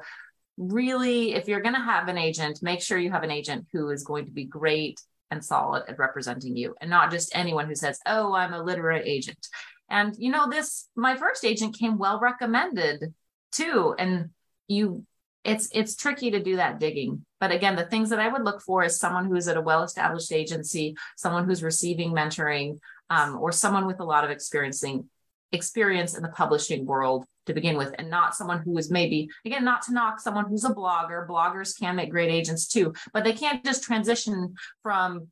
really 0.57 1.33
if 1.33 1.47
you're 1.47 1.61
going 1.61 1.75
to 1.75 1.81
have 1.81 2.07
an 2.07 2.17
agent 2.17 2.59
make 2.61 2.81
sure 2.81 2.97
you 2.97 3.11
have 3.11 3.23
an 3.23 3.31
agent 3.31 3.65
who 3.73 3.89
is 3.89 4.03
going 4.03 4.25
to 4.25 4.31
be 4.31 4.45
great 4.45 4.99
and 5.31 5.43
solid 5.43 5.83
at 5.87 5.97
representing 5.97 6.55
you 6.55 6.75
and 6.79 6.89
not 6.89 7.09
just 7.09 7.35
anyone 7.35 7.67
who 7.67 7.73
says 7.73 7.99
oh 8.05 8.33
i'm 8.35 8.53
a 8.53 8.61
literary 8.61 9.01
agent 9.01 9.47
and 9.93 10.15
you 10.17 10.31
know 10.31 10.49
this 10.49 10.89
my 10.95 11.15
first 11.15 11.45
agent 11.45 11.77
came 11.77 11.97
well 11.97 12.19
recommended 12.19 13.13
too. 13.51 13.95
And 13.97 14.31
you 14.67 15.05
it's 15.43 15.69
it's 15.71 15.95
tricky 15.95 16.31
to 16.31 16.43
do 16.43 16.55
that 16.57 16.79
digging. 16.79 17.25
But 17.39 17.51
again 17.51 17.75
the 17.75 17.85
things 17.85 18.09
that 18.09 18.19
i 18.19 18.27
would 18.27 18.43
look 18.43 18.61
for 18.61 18.83
is 18.83 18.99
someone 18.99 19.25
who's 19.25 19.47
at 19.47 19.57
a 19.57 19.61
well 19.61 19.83
established 19.83 20.31
agency 20.31 20.95
someone 21.17 21.45
who's 21.45 21.61
receiving 21.61 22.11
mentoring 22.11 22.79
um, 23.09 23.37
or 23.37 23.51
someone 23.51 23.85
with 23.85 23.99
a 23.99 24.05
lot 24.05 24.23
of 24.23 24.31
experiencing 24.31 25.09
experience 25.51 26.15
in 26.15 26.23
the 26.23 26.29
publishing 26.29 26.85
world 26.85 27.25
to 27.45 27.53
begin 27.53 27.77
with 27.77 27.93
and 27.99 28.09
not 28.09 28.33
someone 28.33 28.59
who 28.63 28.75
is 28.77 28.89
maybe 28.89 29.29
again 29.45 29.65
not 29.65 29.83
to 29.83 29.93
knock 29.93 30.19
someone 30.19 30.45
who's 30.47 30.63
a 30.63 30.73
blogger. 30.73 31.27
Bloggers 31.27 31.77
can 31.77 31.97
make 31.97 32.09
great 32.09 32.31
agents 32.31 32.67
too 32.67 32.93
but 33.13 33.23
they 33.23 33.33
can't 33.33 33.63
just 33.63 33.83
transition 33.83 34.55
from 34.81 35.27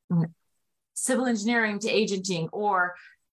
civil 0.93 1.25
engineering 1.25 1.79
to 1.79 1.89
agenting 1.89 2.47
or 2.51 2.93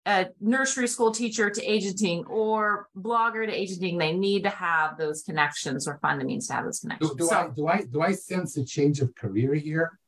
a 0.06 0.26
nursery 0.40 0.86
school 0.86 1.10
teacher 1.10 1.48
to 1.48 1.62
agenting 1.62 2.24
or 2.26 2.88
blogger 2.96 3.46
to 3.46 3.52
agenting, 3.52 3.96
they 3.98 4.12
need 4.12 4.42
to 4.42 4.50
have 4.50 4.98
those 4.98 5.22
connections 5.22 5.88
or 5.88 5.98
find 5.98 6.20
the 6.20 6.24
means 6.24 6.46
to 6.48 6.54
have 6.54 6.64
those 6.64 6.80
connections. 6.80 7.10
Do, 7.10 7.16
do 7.16 7.26
so, 7.26 7.36
I 7.36 7.48
do 7.48 7.68
I 7.68 7.82
do 7.90 8.02
I 8.02 8.12
sense 8.12 8.56
a 8.56 8.64
change 8.64 9.00
of 9.00 9.14
career 9.14 9.54
here, 9.54 9.98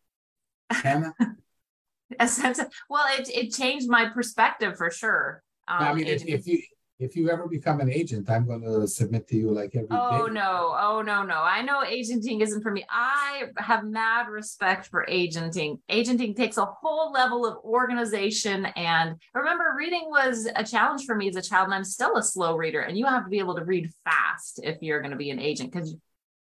Hannah? 0.70 1.14
a 2.20 2.28
sense 2.28 2.58
of, 2.58 2.66
well, 2.90 3.06
it 3.18 3.28
it 3.30 3.54
changed 3.54 3.88
my 3.88 4.08
perspective 4.08 4.76
for 4.76 4.90
sure. 4.90 5.42
Um, 5.68 5.82
I 5.82 5.94
mean, 5.94 6.06
if, 6.06 6.24
if 6.26 6.46
you 6.46 6.62
if 6.98 7.14
you 7.14 7.28
ever 7.30 7.46
become 7.46 7.80
an 7.80 7.90
agent, 7.90 8.30
I'm 8.30 8.46
going 8.46 8.62
to 8.62 8.86
submit 8.88 9.28
to 9.28 9.36
you 9.36 9.50
like 9.50 9.76
every 9.76 9.88
oh, 9.90 10.28
day. 10.28 10.32
no. 10.32 10.74
Oh, 10.78 11.02
no, 11.02 11.22
no. 11.22 11.42
I 11.42 11.60
know 11.60 11.82
agenting 11.82 12.40
isn't 12.40 12.62
for 12.62 12.70
me. 12.70 12.86
I 12.88 13.44
have 13.58 13.84
mad 13.84 14.28
respect 14.28 14.86
for 14.86 15.04
agenting. 15.08 15.78
Agenting 15.90 16.34
takes 16.34 16.56
a 16.56 16.64
whole 16.64 17.12
level 17.12 17.44
of 17.44 17.58
organization. 17.64 18.66
And 18.76 19.16
remember, 19.34 19.74
reading 19.76 20.06
was 20.08 20.48
a 20.56 20.64
challenge 20.64 21.04
for 21.04 21.14
me 21.14 21.28
as 21.28 21.36
a 21.36 21.42
child, 21.42 21.66
and 21.66 21.74
I'm 21.74 21.84
still 21.84 22.16
a 22.16 22.22
slow 22.22 22.56
reader. 22.56 22.80
And 22.80 22.96
you 22.96 23.04
have 23.04 23.24
to 23.24 23.30
be 23.30 23.40
able 23.40 23.56
to 23.56 23.64
read 23.64 23.90
fast 24.04 24.60
if 24.62 24.78
you're 24.80 25.00
going 25.00 25.10
to 25.10 25.18
be 25.18 25.30
an 25.30 25.38
agent 25.38 25.72
because 25.72 25.94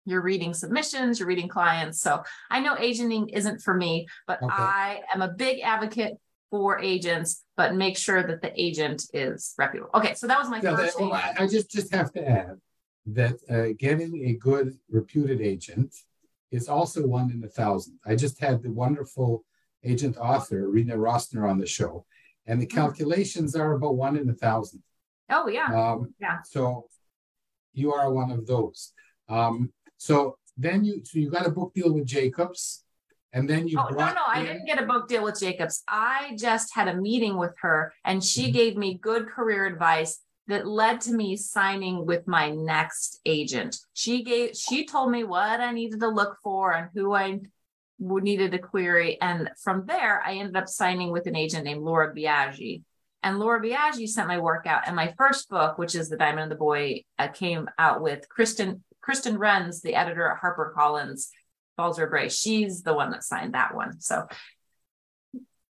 you're 0.05 0.21
reading 0.21 0.53
submissions, 0.53 1.19
you're 1.19 1.27
reading 1.27 1.47
clients. 1.47 1.99
So 2.01 2.21
I 2.51 2.59
know 2.59 2.75
agenting 2.77 3.29
isn't 3.29 3.61
for 3.61 3.73
me, 3.73 4.07
but 4.27 4.43
okay. 4.43 4.53
I 4.53 5.01
am 5.11 5.23
a 5.23 5.29
big 5.29 5.61
advocate 5.61 6.19
for 6.49 6.79
agents, 6.79 7.43
but 7.57 7.75
make 7.75 7.97
sure 7.97 8.23
that 8.23 8.41
the 8.41 8.51
agent 8.59 9.05
is 9.13 9.53
reputable. 9.57 9.89
Okay, 9.93 10.13
so 10.13 10.27
that 10.27 10.39
was 10.39 10.49
my 10.49 10.61
yeah, 10.61 10.75
first. 10.75 10.97
That, 10.97 11.03
well, 11.03 11.13
I, 11.13 11.33
I, 11.39 11.47
just 11.47 11.71
just 11.71 11.93
have 11.93 12.11
to 12.13 12.27
add 12.27 12.57
that 13.07 13.35
uh, 13.49 13.73
getting 13.77 14.25
a 14.27 14.33
good 14.33 14.77
reputed 14.89 15.41
agent 15.41 15.93
is 16.51 16.69
also 16.69 17.05
one 17.05 17.31
in 17.31 17.43
a 17.43 17.47
thousand. 17.47 17.99
I 18.05 18.15
just 18.15 18.39
had 18.39 18.63
the 18.63 18.71
wonderful 18.71 19.43
agent 19.83 20.17
author 20.17 20.69
Rena 20.69 20.95
Rossner 20.95 21.49
on 21.49 21.57
the 21.57 21.67
show, 21.67 22.05
and 22.45 22.61
the 22.61 22.67
mm-hmm. 22.67 22.77
calculations 22.77 23.55
are 23.55 23.73
about 23.73 23.95
one 23.95 24.17
in 24.17 24.29
a 24.29 24.33
thousand. 24.33 24.83
Oh 25.29 25.47
yeah, 25.47 25.67
um, 25.67 26.13
yeah. 26.19 26.37
So 26.43 26.87
you 27.73 27.93
are 27.93 28.11
one 28.11 28.31
of 28.31 28.47
those. 28.47 28.93
Um, 29.27 29.71
so 29.97 30.37
then 30.57 30.85
you 30.85 31.03
so 31.03 31.19
you 31.19 31.29
got 31.29 31.47
a 31.47 31.51
book 31.51 31.73
deal 31.73 31.93
with 31.93 32.05
Jacobs. 32.05 32.84
And 33.35 33.49
then 33.49 33.67
you 33.67 33.77
oh, 33.77 33.89
no, 33.89 34.13
no, 34.13 34.21
I 34.25 34.43
didn't 34.43 34.65
get 34.65 34.81
a 34.81 34.85
book 34.85 35.09
deal 35.09 35.21
with 35.21 35.39
Jacobs. 35.39 35.83
I 35.89 36.37
just 36.39 36.73
had 36.73 36.87
a 36.87 36.95
meeting 36.95 37.37
with 37.37 37.53
her 37.59 37.93
and 38.05 38.23
she 38.23 38.43
mm-hmm. 38.43 38.53
gave 38.53 38.77
me 38.77 38.97
good 38.99 39.27
career 39.27 39.65
advice 39.65 40.21
that 40.47 40.65
led 40.65 41.01
to 41.01 41.13
me 41.13 41.35
signing 41.35 42.05
with 42.05 42.25
my 42.27 42.49
next 42.49 43.19
agent. 43.25 43.77
She 43.93 44.23
gave 44.23 44.55
she 44.55 44.85
told 44.85 45.11
me 45.11 45.25
what 45.25 45.59
I 45.59 45.73
needed 45.73 45.99
to 45.99 46.07
look 46.07 46.37
for 46.41 46.71
and 46.71 46.89
who 46.93 47.13
I 47.13 47.41
needed 47.99 48.51
to 48.53 48.57
query. 48.57 49.19
And 49.21 49.49
from 49.61 49.85
there, 49.85 50.23
I 50.25 50.35
ended 50.35 50.55
up 50.55 50.69
signing 50.69 51.11
with 51.11 51.27
an 51.27 51.35
agent 51.35 51.65
named 51.65 51.83
Laura 51.83 52.15
Biagi. 52.15 52.83
And 53.21 53.39
Laura 53.39 53.61
Biagi 53.61 54.07
sent 54.07 54.29
my 54.29 54.37
work 54.37 54.65
out. 54.65 54.83
And 54.85 54.95
my 54.95 55.13
first 55.17 55.49
book, 55.49 55.77
which 55.77 55.95
is 55.95 56.07
The 56.07 56.17
Diamond 56.17 56.43
and 56.43 56.51
the 56.51 56.55
Boy, 56.55 57.03
uh, 57.19 57.27
came 57.29 57.67
out 57.77 58.01
with 58.01 58.27
Kristin 58.29 58.81
Kristin 59.05 59.37
Rens, 59.37 59.81
the 59.81 59.95
editor 59.95 60.27
at 60.29 60.41
HarperCollins, 60.41 61.27
Balzer 61.77 62.07
Bray. 62.07 62.29
She's 62.29 62.83
the 62.83 62.93
one 62.93 63.11
that 63.11 63.23
signed 63.23 63.53
that 63.53 63.75
one. 63.75 63.99
So 64.01 64.27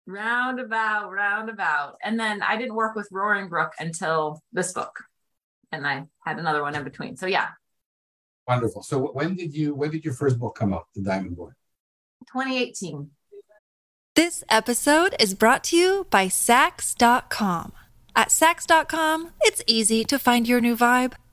roundabout, 0.06 1.12
roundabout. 1.12 1.96
And 2.04 2.20
then 2.20 2.42
I 2.42 2.58
didn't 2.58 2.76
work 2.76 2.96
with 2.96 3.08
Roaring 3.12 3.50
Brook 3.50 3.74
until 3.80 4.42
this 4.54 4.74
book. 4.74 5.04
And 5.72 5.86
I 5.86 6.06
had 6.26 6.40
another 6.40 6.62
one 6.62 6.76
in 6.76 6.84
between. 6.84 7.18
So 7.18 7.26
yeah. 7.26 7.50
Wonderful. 8.48 8.84
So 8.84 9.00
when 9.00 9.36
did 9.36 9.56
you 9.56 9.74
when 9.74 9.92
did 9.92 10.06
your 10.06 10.14
first 10.14 10.40
book 10.40 10.56
come 10.56 10.74
out, 10.74 10.88
The 10.96 11.02
Diamond 11.02 11.36
Boy? 11.36 11.50
2018. 12.28 13.10
This 14.16 14.44
episode 14.48 15.16
is 15.20 15.34
brought 15.34 15.64
to 15.66 15.78
you 15.78 16.08
by 16.10 16.28
Saks.com. 16.28 17.74
At 18.16 18.30
Saks.com, 18.30 19.32
it's 19.42 19.62
easy 19.68 20.06
to 20.06 20.18
find 20.18 20.48
your 20.48 20.62
new 20.62 20.78
vibe. 20.78 21.16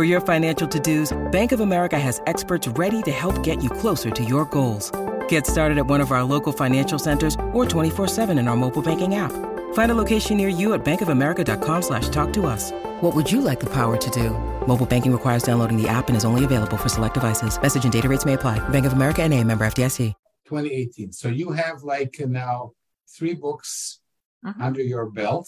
For 0.00 0.04
your 0.06 0.22
financial 0.22 0.66
to-dos, 0.66 1.12
Bank 1.30 1.52
of 1.52 1.60
America 1.60 1.98
has 1.98 2.22
experts 2.26 2.66
ready 2.68 3.02
to 3.02 3.10
help 3.10 3.42
get 3.42 3.62
you 3.62 3.68
closer 3.68 4.08
to 4.10 4.24
your 4.24 4.46
goals. 4.46 4.90
Get 5.28 5.46
started 5.46 5.76
at 5.76 5.86
one 5.88 6.00
of 6.00 6.10
our 6.10 6.24
local 6.24 6.54
financial 6.54 6.98
centers 6.98 7.34
or 7.52 7.66
24-7 7.66 8.38
in 8.38 8.48
our 8.48 8.56
mobile 8.56 8.80
banking 8.80 9.16
app. 9.16 9.32
Find 9.74 9.92
a 9.92 9.94
location 9.94 10.38
near 10.38 10.48
you 10.48 10.72
at 10.72 10.82
bankofamerica.com 10.86 11.82
slash 11.82 12.08
talk 12.08 12.32
to 12.32 12.46
us. 12.46 12.72
What 13.02 13.14
would 13.14 13.30
you 13.30 13.42
like 13.42 13.60
the 13.60 13.68
power 13.68 13.98
to 13.98 14.10
do? 14.10 14.30
Mobile 14.66 14.86
banking 14.86 15.12
requires 15.12 15.42
downloading 15.42 15.76
the 15.76 15.86
app 15.88 16.08
and 16.08 16.16
is 16.16 16.24
only 16.24 16.44
available 16.44 16.78
for 16.78 16.88
select 16.88 17.12
devices. 17.12 17.60
Message 17.60 17.84
and 17.84 17.92
data 17.92 18.08
rates 18.08 18.24
may 18.24 18.32
apply. 18.32 18.58
Bank 18.70 18.86
of 18.86 18.94
America 18.94 19.22
and 19.22 19.34
a 19.34 19.44
member 19.44 19.66
FDIC. 19.66 20.14
2018. 20.46 21.12
So 21.12 21.28
you 21.28 21.52
have 21.52 21.82
like 21.82 22.18
now 22.26 22.72
three 23.06 23.34
books 23.34 24.00
Mhm. 24.46 24.60
under 24.62 24.80
your 24.82 25.10
belt 25.10 25.46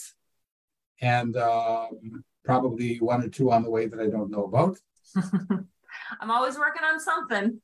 and 1.00 1.38
um, 1.38 2.22
probably 2.44 2.96
one 2.98 3.22
or 3.22 3.28
two 3.28 3.52
on 3.52 3.62
the 3.62 3.70
way 3.70 3.86
that 3.86 4.00
I 4.00 4.08
don't 4.08 4.30
know 4.30 4.44
about. 4.44 4.76
I'm 6.20 6.30
always 6.30 6.58
working 6.58 6.82
on 6.84 7.00
something. 7.00 7.60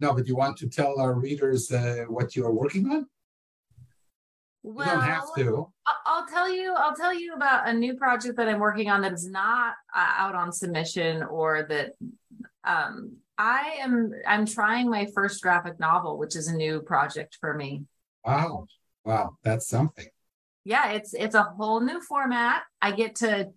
No, 0.00 0.14
but 0.14 0.26
you 0.26 0.36
want 0.36 0.56
to 0.58 0.68
tell 0.68 0.98
our 1.00 1.14
readers 1.14 1.70
uh, 1.70 2.04
what 2.08 2.34
you 2.34 2.44
are 2.46 2.52
working 2.52 2.90
on? 2.90 3.06
You 4.62 4.72
Well, 4.74 4.86
don't 4.86 5.04
have 5.04 5.34
to. 5.36 5.68
I'll 6.06 6.26
tell 6.26 6.52
you. 6.52 6.74
I'll 6.74 6.94
tell 6.94 7.14
you 7.14 7.34
about 7.34 7.68
a 7.68 7.72
new 7.72 7.94
project 7.94 8.36
that 8.36 8.48
I'm 8.48 8.60
working 8.60 8.90
on 8.90 9.02
that 9.02 9.12
is 9.12 9.28
not 9.28 9.74
uh, 9.94 10.12
out 10.16 10.34
on 10.34 10.52
submission, 10.52 11.22
or 11.22 11.66
that 11.68 11.92
um, 12.64 13.16
I 13.38 13.78
am. 13.80 14.12
I'm 14.26 14.46
trying 14.46 14.90
my 14.90 15.06
first 15.14 15.42
graphic 15.42 15.80
novel, 15.80 16.18
which 16.18 16.36
is 16.36 16.48
a 16.48 16.54
new 16.54 16.80
project 16.80 17.38
for 17.40 17.54
me. 17.54 17.84
Wow. 18.24 18.66
Wow. 19.04 19.36
That's 19.42 19.66
something. 19.66 20.08
Yeah, 20.64 20.92
it's 20.92 21.14
it's 21.14 21.34
a 21.34 21.42
whole 21.42 21.80
new 21.80 22.00
format. 22.02 22.62
I 22.82 22.92
get 22.92 23.16
to 23.16 23.48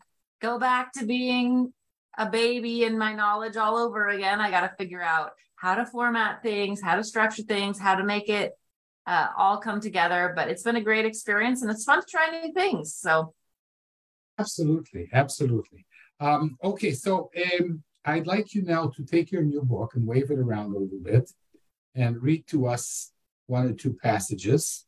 go 0.44 0.60
back 0.60 0.92
to 0.94 1.06
being 1.06 1.74
a 2.18 2.30
baby 2.30 2.84
and 2.84 3.00
my 3.00 3.14
knowledge 3.14 3.56
all 3.56 3.78
over 3.78 4.10
again. 4.10 4.42
I 4.42 4.52
got 4.52 4.62
to 4.62 4.76
figure 4.78 5.02
out 5.02 5.32
how 5.56 5.74
to 5.76 5.86
format 5.86 6.44
things, 6.44 6.82
how 6.82 6.96
to 6.98 7.04
structure 7.04 7.44
things, 7.44 7.80
how 7.80 7.96
to 7.96 8.04
make 8.04 8.28
it 8.30 8.52
uh, 9.08 9.30
all 9.38 9.58
come 9.58 9.80
together. 9.80 10.34
But 10.36 10.50
it's 10.50 10.62
been 10.62 10.76
a 10.76 10.82
great 10.82 11.06
experience 11.06 11.62
and 11.62 11.72
it's 11.72 11.86
fun 11.86 12.02
to 12.02 12.08
try 12.08 12.28
new 12.30 12.54
things. 12.54 12.94
So 12.94 13.34
Absolutely. 14.38 15.10
Absolutely. 15.14 15.86
Um, 16.20 16.58
okay. 16.64 16.92
So 16.92 17.32
um, 17.60 17.82
I'd 18.04 18.28
like 18.28 18.54
you 18.54 18.64
now 18.64 18.88
to 18.88 19.04
take 19.04 19.32
your 19.32 19.44
new 19.44 19.62
book 19.62 19.96
and 19.96 20.06
wave 20.06 20.30
it 20.30 20.40
around 20.40 20.76
a 20.76 20.80
little 20.80 21.00
bit 21.02 21.32
and 21.96 22.22
read 22.22 22.46
to 22.48 22.68
us 22.68 23.12
one 23.48 23.68
or 23.68 23.74
two 23.74 23.94
passages 23.94 24.86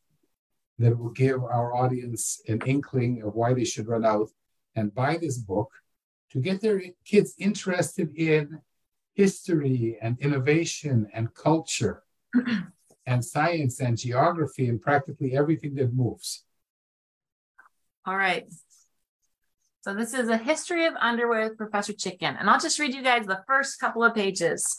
that 0.79 0.97
will 0.97 1.11
give 1.11 1.41
our 1.43 1.73
audience 1.75 2.41
an 2.47 2.61
inkling 2.65 3.21
of 3.21 3.35
why 3.35 3.53
they 3.53 3.63
should 3.63 3.87
run 3.87 4.03
out 4.03 4.29
and 4.75 4.93
buy 4.93 5.17
this 5.17 5.37
book 5.37 5.71
to 6.31 6.39
get 6.39 6.61
their 6.61 6.81
kids 7.05 7.33
interested 7.37 8.15
in 8.15 8.59
history 9.13 9.97
and 10.01 10.19
innovation 10.19 11.07
and 11.13 11.33
culture 11.33 12.03
and 13.07 13.23
science 13.23 13.79
and 13.79 13.97
geography 13.97 14.67
and 14.67 14.81
practically 14.81 15.35
everything 15.35 15.75
that 15.75 15.93
moves. 15.93 16.43
All 18.05 18.17
right. 18.17 18.45
So 19.81 19.93
this 19.93 20.13
is 20.13 20.29
a 20.29 20.37
history 20.37 20.85
of 20.87 20.95
underwear 20.95 21.47
with 21.47 21.57
Professor 21.57 21.93
Chicken. 21.93 22.35
And 22.39 22.49
I'll 22.49 22.59
just 22.59 22.79
read 22.79 22.93
you 22.93 23.03
guys 23.03 23.25
the 23.25 23.43
first 23.47 23.79
couple 23.79 24.03
of 24.03 24.15
pages. 24.15 24.75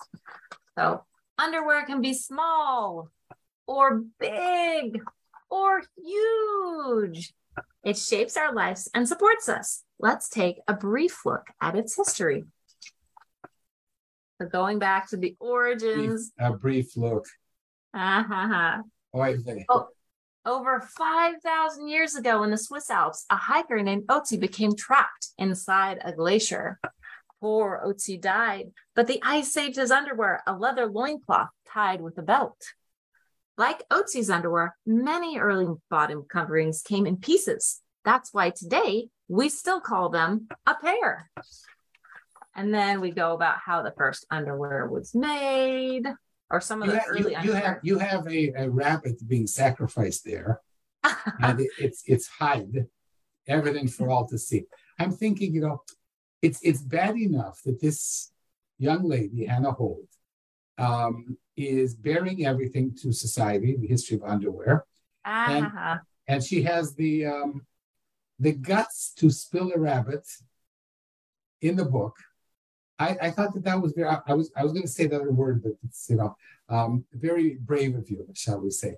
So 0.77 1.05
underwear 1.39 1.87
can 1.87 2.01
be 2.01 2.13
small 2.13 3.09
or 3.67 4.03
big 4.19 5.01
or 5.49 5.83
huge. 5.97 7.33
It 7.85 7.97
shapes 7.97 8.37
our 8.37 8.53
lives 8.53 8.91
and 8.95 9.09
supports 9.09 9.49
us. 9.49 9.85
Let's 9.99 10.29
take 10.29 10.59
a 10.69 10.75
brief 10.75 11.25
look 11.25 11.47
at 11.61 11.75
its 11.75 11.97
history. 11.97 12.45
So 14.41 14.49
going 14.49 14.79
back 14.79 15.09
to 15.11 15.17
the 15.17 15.35
origins. 15.41 16.33
A 16.39 16.53
brief 16.53 16.97
look. 16.97 17.27
Uh-huh. 17.95 18.83
Vey. 19.15 19.65
Oh, 19.71 19.89
over 20.45 20.81
5,000 20.81 21.89
years 21.89 22.15
ago 22.15 22.43
in 22.43 22.51
the 22.51 22.59
Swiss 22.59 22.91
Alps, 22.91 23.25
a 23.31 23.37
hiker 23.37 23.83
named 23.83 24.07
Otzi 24.07 24.39
became 24.39 24.77
trapped 24.77 25.29
inside 25.39 26.01
a 26.05 26.13
glacier. 26.13 26.79
Poor 27.41 27.83
Otzi 27.85 28.21
died, 28.21 28.73
but 28.95 29.07
the 29.07 29.21
ice 29.23 29.53
saved 29.53 29.77
his 29.77 29.91
underwear, 29.91 30.43
a 30.47 30.55
leather 30.55 30.87
loincloth 30.87 31.49
tied 31.67 32.01
with 32.01 32.19
a 32.19 32.23
belt. 32.23 32.59
Like 33.59 33.89
Otzi's 33.89 34.29
underwear, 34.29 34.77
many 34.85 35.39
early 35.39 35.67
bottom 35.89 36.27
coverings 36.31 36.83
came 36.83 37.07
in 37.07 37.17
pieces. 37.17 37.81
That's 38.05 38.33
why 38.33 38.51
today 38.51 39.09
we 39.29 39.49
still 39.49 39.81
call 39.81 40.09
them 40.09 40.49
a 40.67 40.75
pair. 40.75 41.31
And 42.55 42.73
then 42.73 43.01
we 43.01 43.11
go 43.11 43.35
about 43.35 43.59
how 43.59 43.83
the 43.83 43.93
first 43.97 44.27
underwear 44.31 44.89
was 44.89 45.15
made, 45.15 46.05
or 46.51 46.61
some 46.61 46.83
of 46.83 46.89
You 46.89 46.95
the 46.95 46.99
have, 47.01 47.09
early 47.11 47.35
you, 47.35 47.39
you 47.43 47.53
have 47.53 47.79
you 47.83 47.99
have 47.99 48.27
a, 48.29 48.53
a 48.57 48.71
rabbit 48.71 49.17
being 49.29 49.47
sacrificed 49.47 50.25
there, 50.25 50.63
and 51.41 51.61
it, 51.61 51.69
it's 51.79 52.03
it's 52.07 52.29
hide, 52.29 52.87
evident 53.47 53.91
for 53.91 54.09
all 54.09 54.27
to 54.29 54.39
see. 54.39 54.65
I'm 54.99 55.13
thinking, 55.13 55.53
you 55.53 55.61
know, 55.61 55.83
it's 56.41 56.61
it's 56.63 56.81
bad 56.81 57.17
enough 57.19 57.61
that 57.67 57.81
this 57.81 58.33
young 58.79 59.07
lady 59.07 59.45
Hannah 59.45 59.73
Holt 59.73 60.09
um, 60.79 61.37
is 61.59 61.95
bearing 61.95 62.47
everything 62.47 62.97
to 63.03 63.13
society, 63.13 63.77
the 63.79 63.87
history 63.87 64.17
of 64.17 64.25
underwear, 64.25 64.87
Ah, 65.27 66.01
and 66.27 66.43
she 66.43 66.63
has 66.63 66.95
the 66.95 67.27
um, 67.27 67.67
the 68.39 68.53
guts 68.53 69.13
to 69.17 69.31
spill 69.31 69.73
a 69.75 69.79
rabbit 69.79 70.27
in 71.63 71.77
the 71.77 71.85
book. 71.85 72.17
I, 72.99 73.17
I 73.21 73.31
thought 73.31 73.55
that 73.55 73.65
that 73.65 73.81
was 73.81 73.93
very. 73.93 74.09
I, 74.09 74.21
I 74.27 74.35
was 74.35 74.51
I 74.57 74.63
was 74.63 74.73
going 74.73 74.85
to 74.85 74.89
say 74.89 75.07
the 75.07 75.17
other 75.17 75.33
word, 75.33 75.63
but 75.63 75.73
it's 75.85 76.09
you 76.09 76.17
know 76.17 76.37
um, 76.69 77.05
very 77.13 77.59
brave 77.61 77.95
of 77.95 78.09
you, 78.11 78.27
shall 78.35 78.61
we 78.61 78.71
say? 78.71 78.95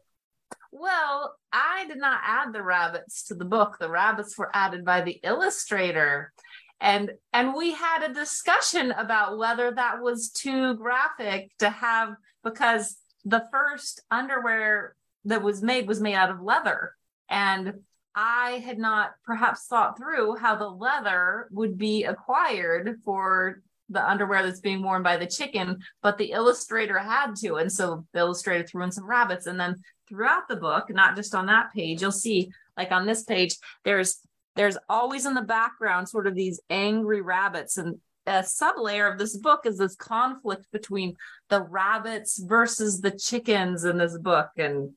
Well, 0.71 1.35
I 1.53 1.87
did 1.89 1.99
not 1.99 2.21
add 2.25 2.53
the 2.53 2.63
rabbits 2.63 3.25
to 3.25 3.35
the 3.35 3.45
book. 3.45 3.79
The 3.79 3.91
rabbits 3.91 4.37
were 4.39 4.51
added 4.55 4.85
by 4.85 5.01
the 5.01 5.19
illustrator. 5.23 6.33
And 6.81 7.13
and 7.33 7.55
we 7.55 7.73
had 7.73 8.09
a 8.09 8.15
discussion 8.15 8.93
about 8.93 9.39
whether 9.39 9.73
that 9.73 10.01
was 10.01 10.31
too 10.31 10.75
graphic 10.75 11.51
to 11.59 11.71
have 11.71 12.15
because 12.45 12.97
the 13.25 13.45
first 13.51 14.01
underwear 14.11 14.95
that 15.25 15.43
was 15.43 15.63
made 15.63 15.89
was 15.89 16.01
made 16.01 16.15
out 16.15 16.31
of 16.31 16.41
leather. 16.41 16.93
And 17.29 17.81
I 18.21 18.61
had 18.65 18.81
not 18.81 19.13
perhaps 19.25 19.67
thought 19.67 19.97
through 19.97 20.35
how 20.35 20.57
the 20.57 20.69
leather 20.69 21.47
would 21.53 21.79
be 21.79 22.03
acquired 22.03 23.01
for 23.05 23.63
the 23.91 24.05
underwear 24.05 24.43
that's 24.43 24.59
being 24.59 24.83
worn 24.83 25.05
by 25.05 25.17
the 25.17 25.27
chicken, 25.27 25.79
but 26.03 26.19
the 26.19 26.33
illustrator 26.33 26.99
had 26.99 27.37
to. 27.37 27.55
And 27.59 27.71
so 27.71 28.05
the 28.13 28.19
illustrator 28.19 28.67
threw 28.67 28.83
in 28.83 28.91
some 28.91 29.07
rabbits. 29.09 29.47
And 29.47 29.59
then 29.59 29.77
throughout 30.09 30.49
the 30.49 30.57
book, 30.57 30.91
not 30.91 31.15
just 31.15 31.33
on 31.33 31.47
that 31.47 31.73
page, 31.73 32.03
you'll 32.03 32.11
see 32.11 32.51
like 32.77 32.91
on 32.91 33.07
this 33.07 33.23
page, 33.23 33.57
there's 33.85 34.19
there's 34.57 34.79
always 34.89 35.25
in 35.25 35.35
the 35.35 35.43
background 35.43 36.09
sort 36.09 36.27
of 36.27 36.35
these 36.35 36.61
angry 36.71 37.21
rabbits. 37.21 37.79
And 37.79 38.01
a 38.27 38.43
sublayer 38.43 39.13
of 39.13 39.17
this 39.17 39.37
book 39.37 39.61
is 39.65 39.79
this 39.79 39.95
conflict 39.95 40.67
between 40.73 41.15
the 41.51 41.63
rabbits 41.63 42.39
versus 42.39 43.01
the 43.01 43.13
chickens 43.13 43.85
in 43.85 43.97
this 43.97 44.19
book. 44.19 44.49
And 44.57 44.95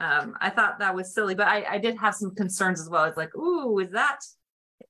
um, 0.00 0.34
I 0.40 0.50
thought 0.50 0.78
that 0.78 0.94
was 0.94 1.14
silly, 1.14 1.34
but 1.34 1.48
I, 1.48 1.64
I 1.64 1.78
did 1.78 1.96
have 1.98 2.14
some 2.14 2.34
concerns 2.34 2.80
as 2.80 2.88
well. 2.88 3.04
It's 3.04 3.16
like, 3.16 3.34
ooh, 3.34 3.78
is 3.78 3.90
that? 3.92 4.20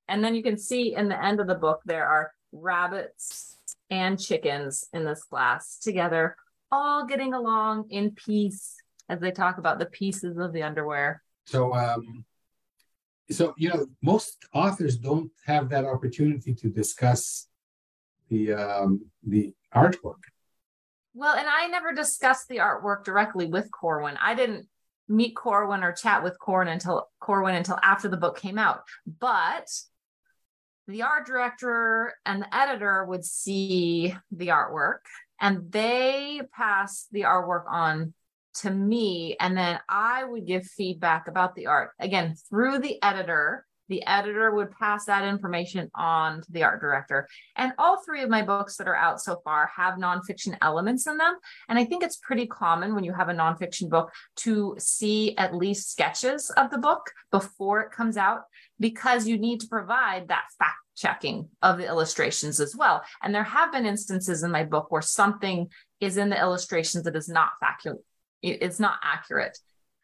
And 0.08 0.22
then 0.22 0.34
you 0.34 0.42
can 0.42 0.58
see 0.58 0.94
in 0.94 1.08
the 1.08 1.22
end 1.22 1.40
of 1.40 1.46
the 1.46 1.54
book, 1.54 1.80
there 1.84 2.06
are 2.06 2.32
rabbits 2.52 3.56
and 3.90 4.20
chickens 4.20 4.86
in 4.92 5.04
this 5.04 5.22
class 5.22 5.78
together, 5.78 6.36
all 6.72 7.06
getting 7.06 7.34
along 7.34 7.86
in 7.90 8.10
peace 8.12 8.76
as 9.08 9.20
they 9.20 9.30
talk 9.30 9.58
about 9.58 9.78
the 9.78 9.86
pieces 9.86 10.38
of 10.38 10.52
the 10.52 10.62
underwear. 10.62 11.22
So, 11.46 11.72
um, 11.74 12.24
so 13.30 13.54
you 13.56 13.68
know, 13.68 13.86
most 14.02 14.44
authors 14.52 14.96
don't 14.96 15.30
have 15.46 15.68
that 15.68 15.84
opportunity 15.84 16.54
to 16.54 16.68
discuss 16.68 17.46
the 18.28 18.54
um, 18.54 19.06
the 19.24 19.54
artwork. 19.74 20.22
Well, 21.14 21.36
and 21.36 21.46
I 21.48 21.68
never 21.68 21.92
discussed 21.92 22.48
the 22.48 22.56
artwork 22.56 23.04
directly 23.04 23.46
with 23.46 23.70
Corwin. 23.70 24.18
I 24.20 24.34
didn't 24.34 24.66
meet 25.08 25.36
Corwin 25.36 25.82
or 25.82 25.92
chat 25.92 26.22
with 26.22 26.38
Corwin 26.38 26.68
until 26.68 27.08
Corwin 27.20 27.54
until 27.54 27.78
after 27.82 28.08
the 28.08 28.16
book 28.16 28.38
came 28.38 28.58
out. 28.58 28.82
But 29.20 29.68
the 30.88 31.02
art 31.02 31.26
director 31.26 32.14
and 32.24 32.42
the 32.42 32.56
editor 32.56 33.04
would 33.04 33.24
see 33.24 34.14
the 34.30 34.48
artwork 34.48 35.00
and 35.40 35.70
they 35.70 36.40
pass 36.56 37.06
the 37.10 37.22
artwork 37.22 37.64
on 37.68 38.14
to 38.54 38.70
me 38.70 39.36
and 39.38 39.56
then 39.56 39.78
I 39.88 40.24
would 40.24 40.46
give 40.46 40.64
feedback 40.64 41.28
about 41.28 41.54
the 41.54 41.66
art 41.66 41.90
again 42.00 42.36
through 42.48 42.78
the 42.78 43.02
editor 43.02 43.65
the 43.88 44.04
editor 44.06 44.54
would 44.54 44.70
pass 44.72 45.04
that 45.06 45.24
information 45.24 45.90
on 45.94 46.42
to 46.42 46.52
the 46.52 46.62
art 46.62 46.80
director 46.80 47.28
and 47.56 47.72
all 47.78 48.02
three 48.02 48.22
of 48.22 48.30
my 48.30 48.42
books 48.42 48.76
that 48.76 48.88
are 48.88 48.96
out 48.96 49.20
so 49.20 49.40
far 49.44 49.70
have 49.74 49.94
nonfiction 49.94 50.56
elements 50.62 51.06
in 51.06 51.16
them 51.16 51.36
and 51.68 51.78
I 51.78 51.84
think 51.84 52.02
it's 52.02 52.16
pretty 52.16 52.46
common 52.46 52.94
when 52.94 53.04
you 53.04 53.12
have 53.12 53.28
a 53.28 53.34
nonfiction 53.34 53.88
book 53.88 54.12
to 54.36 54.74
see 54.78 55.36
at 55.36 55.54
least 55.54 55.90
sketches 55.90 56.50
of 56.50 56.70
the 56.70 56.78
book 56.78 57.10
before 57.30 57.80
it 57.80 57.92
comes 57.92 58.16
out 58.16 58.42
because 58.78 59.26
you 59.26 59.38
need 59.38 59.60
to 59.60 59.68
provide 59.68 60.28
that 60.28 60.44
fact 60.58 60.76
checking 60.96 61.48
of 61.62 61.78
the 61.78 61.86
illustrations 61.86 62.58
as 62.58 62.74
well. 62.74 63.02
And 63.22 63.34
there 63.34 63.44
have 63.44 63.70
been 63.70 63.86
instances 63.86 64.42
in 64.42 64.50
my 64.50 64.64
book 64.64 64.90
where 64.90 65.02
something 65.02 65.68
is 66.00 66.16
in 66.16 66.30
the 66.30 66.40
illustrations 66.40 67.04
that 67.04 67.16
is 67.16 67.28
not 67.28 67.50
factual, 67.60 68.02
it's 68.42 68.80
not 68.80 68.98
accurate. 69.02 69.58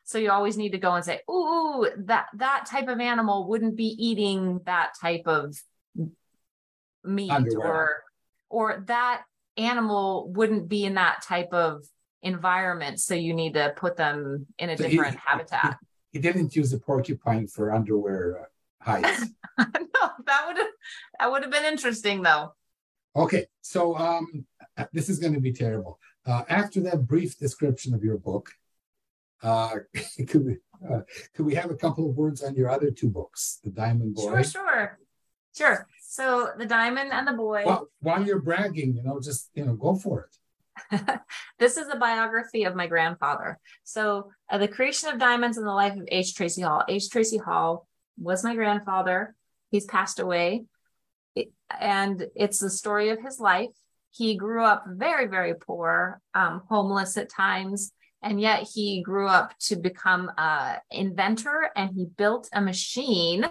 So 0.04 0.18
you 0.18 0.30
always 0.30 0.56
need 0.56 0.72
to 0.72 0.78
go 0.78 0.94
and 0.94 1.04
say, 1.04 1.20
"Ooh, 1.30 1.88
that 1.96 2.26
that 2.34 2.66
type 2.66 2.88
of 2.88 3.00
animal 3.00 3.48
wouldn't 3.48 3.76
be 3.76 3.86
eating 3.98 4.60
that 4.66 4.92
type 5.00 5.22
of 5.26 5.56
meat 7.04 7.30
Underwear. 7.30 7.66
or 7.68 8.02
or 8.48 8.84
that 8.86 9.22
animal 9.56 10.30
wouldn't 10.32 10.68
be 10.68 10.84
in 10.84 10.94
that 10.94 11.22
type 11.22 11.52
of 11.52 11.84
environment 12.22 13.00
so 13.00 13.14
you 13.14 13.34
need 13.34 13.54
to 13.54 13.72
put 13.76 13.96
them 13.96 14.46
in 14.58 14.70
a 14.70 14.76
So 14.76 14.84
he- 14.84 14.96
different 14.96 15.16
habitat 15.18 15.78
He 16.12 16.18
didn't 16.20 16.54
use 16.54 16.72
a 16.72 16.78
porcupine 16.78 17.46
for 17.48 17.72
underwear 17.72 18.38
uh, 18.42 18.44
hides. 18.84 19.26
no 19.58 19.64
that 20.26 20.44
would 20.46 20.56
have 20.58 20.66
that 21.18 21.30
would 21.30 21.42
have 21.42 21.50
been 21.50 21.64
interesting 21.64 22.22
though 22.22 22.54
Okay, 23.14 23.44
so 23.60 23.94
um, 23.98 24.46
this 24.94 25.10
is 25.10 25.18
going 25.18 25.34
to 25.34 25.40
be 25.40 25.52
terrible. 25.52 25.98
Uh, 26.24 26.44
after 26.48 26.80
that 26.80 27.06
brief 27.06 27.38
description 27.38 27.92
of 27.92 28.02
your 28.02 28.16
book, 28.16 28.48
uh, 29.42 29.70
could 30.28 30.44
we 30.44 30.57
uh, 30.90 31.00
could 31.35 31.46
we 31.46 31.55
have 31.55 31.70
a 31.70 31.76
couple 31.76 32.09
of 32.09 32.16
words 32.16 32.42
on 32.42 32.55
your 32.55 32.68
other 32.70 32.90
two 32.90 33.09
books, 33.09 33.61
The 33.62 33.70
Diamond 33.70 34.14
Boy? 34.16 34.22
sure 34.22 34.44
sure 34.44 34.98
sure 35.57 35.87
so 36.00 36.50
the 36.59 36.66
diamond 36.66 37.11
and 37.12 37.26
the 37.26 37.33
boy 37.33 37.62
Well, 37.64 37.88
while 38.00 38.24
you're 38.26 38.40
bragging, 38.40 38.94
you 38.96 39.02
know, 39.02 39.20
just 39.20 39.50
you 39.55 39.64
know, 39.64 39.74
go 39.74 39.94
for 39.94 40.28
it. 40.28 40.37
this 41.59 41.76
is 41.76 41.88
a 41.88 41.96
biography 41.96 42.64
of 42.64 42.74
my 42.74 42.87
grandfather. 42.87 43.59
So, 43.85 44.31
uh, 44.50 44.59
the 44.59 44.68
creation 44.68 45.09
of 45.11 45.18
diamonds 45.18 45.57
in 45.59 45.64
the 45.64 45.72
life 45.72 45.94
of 45.94 46.07
H. 46.09 46.35
Tracy 46.35 46.62
Hall. 46.62 46.83
H. 46.88 47.09
Tracy 47.11 47.38
Hall 47.38 47.87
was 48.18 48.42
my 48.44 48.55
grandfather. 48.55 49.35
He's 49.70 49.85
passed 49.87 50.18
away, 50.18 50.64
It- 51.35 51.52
and 51.78 52.26
it's 52.35 52.59
the 52.59 52.70
story 52.70 53.11
of 53.11 53.20
his 53.22 53.38
life. 53.40 53.70
He 54.11 54.37
grew 54.37 54.64
up 54.64 54.85
very, 54.87 55.26
very 55.26 55.55
poor, 55.55 56.20
um, 56.35 56.62
homeless 56.68 57.16
at 57.16 57.31
times, 57.31 57.92
and 58.22 58.40
yet 58.40 58.68
he 58.72 59.02
grew 59.02 59.26
up 59.26 59.56
to 59.61 59.76
become 59.76 60.30
an 60.38 60.78
inventor, 60.90 61.70
and 61.76 61.90
he 61.94 62.06
built 62.16 62.48
a 62.52 62.61
machine 62.61 63.46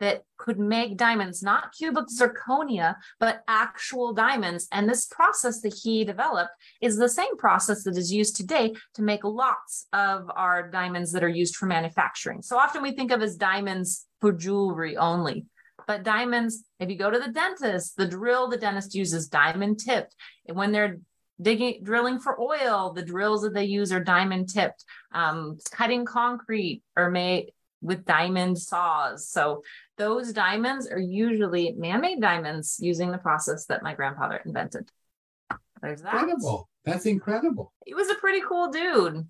that 0.00 0.24
could 0.38 0.58
make 0.58 0.96
diamonds, 0.96 1.42
not 1.42 1.72
cubic 1.72 2.06
zirconia, 2.08 2.96
but 3.20 3.42
actual 3.46 4.12
diamonds. 4.12 4.66
And 4.72 4.88
this 4.88 5.06
process 5.06 5.60
that 5.60 5.72
he 5.72 6.04
developed 6.04 6.50
is 6.80 6.96
the 6.96 7.08
same 7.08 7.36
process 7.36 7.84
that 7.84 7.96
is 7.96 8.12
used 8.12 8.34
today 8.36 8.74
to 8.94 9.02
make 9.02 9.22
lots 9.22 9.86
of 9.92 10.28
our 10.34 10.68
diamonds 10.68 11.12
that 11.12 11.22
are 11.22 11.28
used 11.28 11.54
for 11.54 11.66
manufacturing. 11.66 12.42
So 12.42 12.58
often 12.58 12.82
we 12.82 12.92
think 12.92 13.12
of 13.12 13.22
as 13.22 13.36
diamonds 13.36 14.06
for 14.20 14.32
jewelry 14.32 14.96
only. 14.96 15.46
But 15.86 16.02
diamonds, 16.02 16.64
if 16.80 16.90
you 16.90 16.96
go 16.96 17.10
to 17.10 17.18
the 17.18 17.32
dentist, 17.32 17.96
the 17.96 18.08
drill 18.08 18.48
the 18.48 18.56
dentist 18.56 18.94
uses 18.94 19.28
diamond 19.28 19.78
tipped. 19.78 20.14
And 20.48 20.56
when 20.56 20.72
they're 20.72 20.98
digging, 21.40 21.80
drilling 21.82 22.18
for 22.18 22.40
oil, 22.40 22.92
the 22.92 23.04
drills 23.04 23.42
that 23.42 23.54
they 23.54 23.64
use 23.64 23.92
are 23.92 24.02
diamond 24.02 24.48
tipped. 24.48 24.84
Um, 25.12 25.58
cutting 25.70 26.04
concrete 26.04 26.82
are 26.96 27.10
made 27.10 27.52
with 27.80 28.04
diamond 28.04 28.58
saws. 28.58 29.28
So 29.28 29.62
those 29.98 30.32
diamonds 30.32 30.88
are 30.88 30.98
usually 30.98 31.72
man-made 31.76 32.20
diamonds 32.20 32.78
using 32.80 33.10
the 33.10 33.18
process 33.18 33.66
that 33.66 33.82
my 33.82 33.94
grandfather 33.94 34.40
invented. 34.44 34.88
There's 35.82 36.02
that. 36.02 36.14
Incredible. 36.14 36.68
That's 36.84 37.06
incredible. 37.06 37.72
He 37.84 37.94
was 37.94 38.08
a 38.08 38.14
pretty 38.14 38.40
cool 38.40 38.70
dude. 38.70 39.26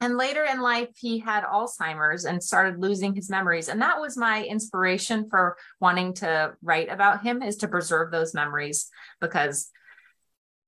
And 0.00 0.16
later 0.16 0.44
in 0.44 0.60
life, 0.60 0.90
he 0.96 1.18
had 1.18 1.44
Alzheimer's 1.44 2.24
and 2.24 2.42
started 2.42 2.80
losing 2.80 3.14
his 3.14 3.30
memories. 3.30 3.68
And 3.68 3.80
that 3.80 4.00
was 4.00 4.16
my 4.16 4.44
inspiration 4.44 5.28
for 5.30 5.56
wanting 5.80 6.14
to 6.14 6.54
write 6.62 6.90
about 6.90 7.22
him 7.22 7.42
is 7.42 7.56
to 7.58 7.68
preserve 7.68 8.10
those 8.10 8.34
memories 8.34 8.88
because, 9.20 9.70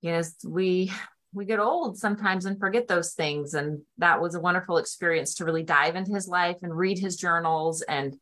you 0.00 0.12
know, 0.12 0.22
we 0.44 0.92
we 1.32 1.44
get 1.44 1.60
old 1.60 1.98
sometimes 1.98 2.46
and 2.46 2.58
forget 2.58 2.88
those 2.88 3.12
things. 3.12 3.54
And 3.54 3.82
that 3.98 4.20
was 4.20 4.34
a 4.34 4.40
wonderful 4.40 4.78
experience 4.78 5.34
to 5.34 5.44
really 5.44 5.62
dive 5.62 5.94
into 5.94 6.14
his 6.14 6.26
life 6.26 6.56
and 6.62 6.74
read 6.74 6.98
his 6.98 7.16
journals 7.16 7.82
and 7.82 8.16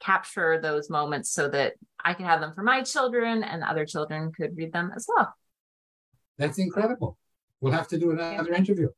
capture 0.00 0.58
those 0.60 0.88
moments 0.88 1.30
so 1.30 1.48
that 1.48 1.74
I 2.02 2.14
could 2.14 2.26
have 2.26 2.40
them 2.40 2.54
for 2.54 2.62
my 2.62 2.82
children 2.82 3.42
and 3.42 3.62
other 3.62 3.84
children 3.84 4.32
could 4.32 4.56
read 4.56 4.72
them 4.72 4.90
as 4.96 5.06
well. 5.06 5.34
That's 6.38 6.58
incredible. 6.58 7.18
We'll 7.60 7.72
have 7.72 7.88
to 7.88 7.98
do 7.98 8.10
another 8.10 8.52
interview. 8.52 8.88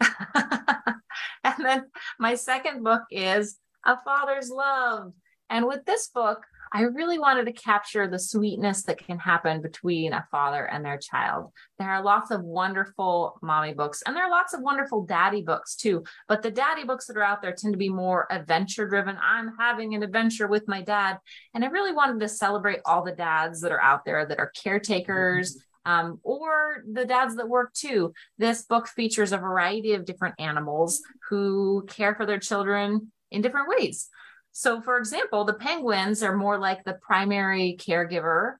and 0.34 1.54
then 1.58 1.86
my 2.18 2.34
second 2.34 2.82
book 2.82 3.02
is 3.10 3.58
A 3.84 3.98
Father's 4.04 4.50
Love. 4.50 5.12
And 5.48 5.66
with 5.66 5.84
this 5.84 6.08
book, 6.08 6.44
I 6.72 6.82
really 6.82 7.18
wanted 7.18 7.46
to 7.46 7.52
capture 7.52 8.08
the 8.08 8.18
sweetness 8.18 8.84
that 8.84 8.98
can 8.98 9.18
happen 9.18 9.62
between 9.62 10.12
a 10.12 10.26
father 10.30 10.64
and 10.64 10.84
their 10.84 10.98
child. 10.98 11.52
There 11.78 11.90
are 11.90 12.02
lots 12.02 12.30
of 12.30 12.42
wonderful 12.42 13.38
mommy 13.42 13.74
books, 13.74 14.02
and 14.04 14.16
there 14.16 14.24
are 14.24 14.30
lots 14.30 14.54
of 14.54 14.60
wonderful 14.60 15.04
daddy 15.04 15.42
books 15.42 15.76
too. 15.76 16.04
But 16.28 16.42
the 16.42 16.50
daddy 16.50 16.84
books 16.84 17.06
that 17.06 17.16
are 17.16 17.22
out 17.22 17.42
there 17.42 17.52
tend 17.52 17.74
to 17.74 17.78
be 17.78 17.88
more 17.88 18.26
adventure 18.30 18.88
driven. 18.88 19.16
I'm 19.22 19.52
having 19.58 19.94
an 19.94 20.02
adventure 20.02 20.48
with 20.48 20.68
my 20.68 20.82
dad. 20.82 21.18
And 21.54 21.64
I 21.64 21.68
really 21.68 21.92
wanted 21.92 22.20
to 22.20 22.28
celebrate 22.28 22.80
all 22.84 23.04
the 23.04 23.12
dads 23.12 23.60
that 23.60 23.72
are 23.72 23.80
out 23.80 24.04
there 24.04 24.26
that 24.26 24.38
are 24.38 24.52
caretakers. 24.62 25.58
Um, 25.84 26.18
or 26.24 26.82
the 26.92 27.04
dads 27.04 27.36
that 27.36 27.48
work 27.48 27.72
too. 27.72 28.12
This 28.38 28.62
book 28.62 28.88
features 28.88 29.30
a 29.30 29.38
variety 29.38 29.92
of 29.92 30.04
different 30.04 30.34
animals 30.40 31.00
who 31.28 31.86
care 31.86 32.16
for 32.16 32.26
their 32.26 32.40
children 32.40 33.12
in 33.30 33.40
different 33.40 33.68
ways. 33.68 34.08
So, 34.58 34.80
for 34.80 34.96
example, 34.96 35.44
the 35.44 35.52
penguins 35.52 36.22
are 36.22 36.34
more 36.34 36.58
like 36.58 36.82
the 36.82 36.94
primary 36.94 37.76
caregiver, 37.78 38.54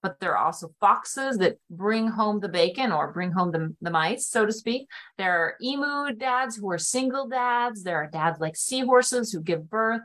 but 0.00 0.20
they're 0.20 0.38
also 0.38 0.72
foxes 0.78 1.38
that 1.38 1.58
bring 1.68 2.06
home 2.06 2.38
the 2.38 2.48
bacon 2.48 2.92
or 2.92 3.12
bring 3.12 3.32
home 3.32 3.50
the, 3.50 3.74
the 3.80 3.90
mice, 3.90 4.28
so 4.28 4.46
to 4.46 4.52
speak. 4.52 4.86
There 5.18 5.36
are 5.36 5.56
emu 5.60 6.14
dads 6.14 6.54
who 6.54 6.70
are 6.70 6.78
single 6.78 7.26
dads. 7.26 7.82
There 7.82 7.96
are 7.96 8.08
dads 8.08 8.38
like 8.38 8.54
seahorses 8.54 9.32
who 9.32 9.42
give 9.42 9.68
birth. 9.68 10.02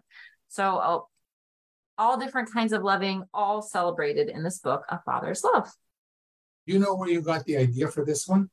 So, 0.48 0.78
uh, 0.78 1.00
all 2.00 2.18
different 2.18 2.52
kinds 2.52 2.74
of 2.74 2.82
loving, 2.82 3.26
all 3.32 3.62
celebrated 3.62 4.30
in 4.30 4.42
this 4.42 4.58
book, 4.58 4.84
A 4.90 5.00
Father's 5.06 5.44
Love. 5.44 5.72
You 6.66 6.80
know 6.80 6.96
where 6.96 7.10
you 7.10 7.22
got 7.22 7.46
the 7.46 7.58
idea 7.58 7.88
for 7.90 8.04
this 8.04 8.28
one? 8.28 8.50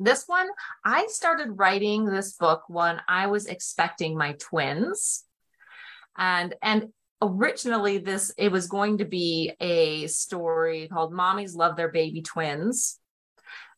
This 0.00 0.24
one, 0.26 0.48
I 0.84 1.06
started 1.06 1.52
writing 1.52 2.04
this 2.04 2.32
book 2.32 2.64
when 2.66 3.00
I 3.06 3.28
was 3.28 3.46
expecting 3.46 4.18
my 4.18 4.32
twins. 4.40 5.24
And 6.20 6.54
and 6.62 6.92
originally 7.22 7.98
this 7.98 8.32
it 8.38 8.52
was 8.52 8.68
going 8.68 8.98
to 8.98 9.04
be 9.04 9.52
a 9.60 10.06
story 10.06 10.86
called 10.86 11.12
Mommies 11.12 11.56
Love 11.56 11.76
Their 11.76 11.90
Baby 11.90 12.22
Twins 12.22 12.99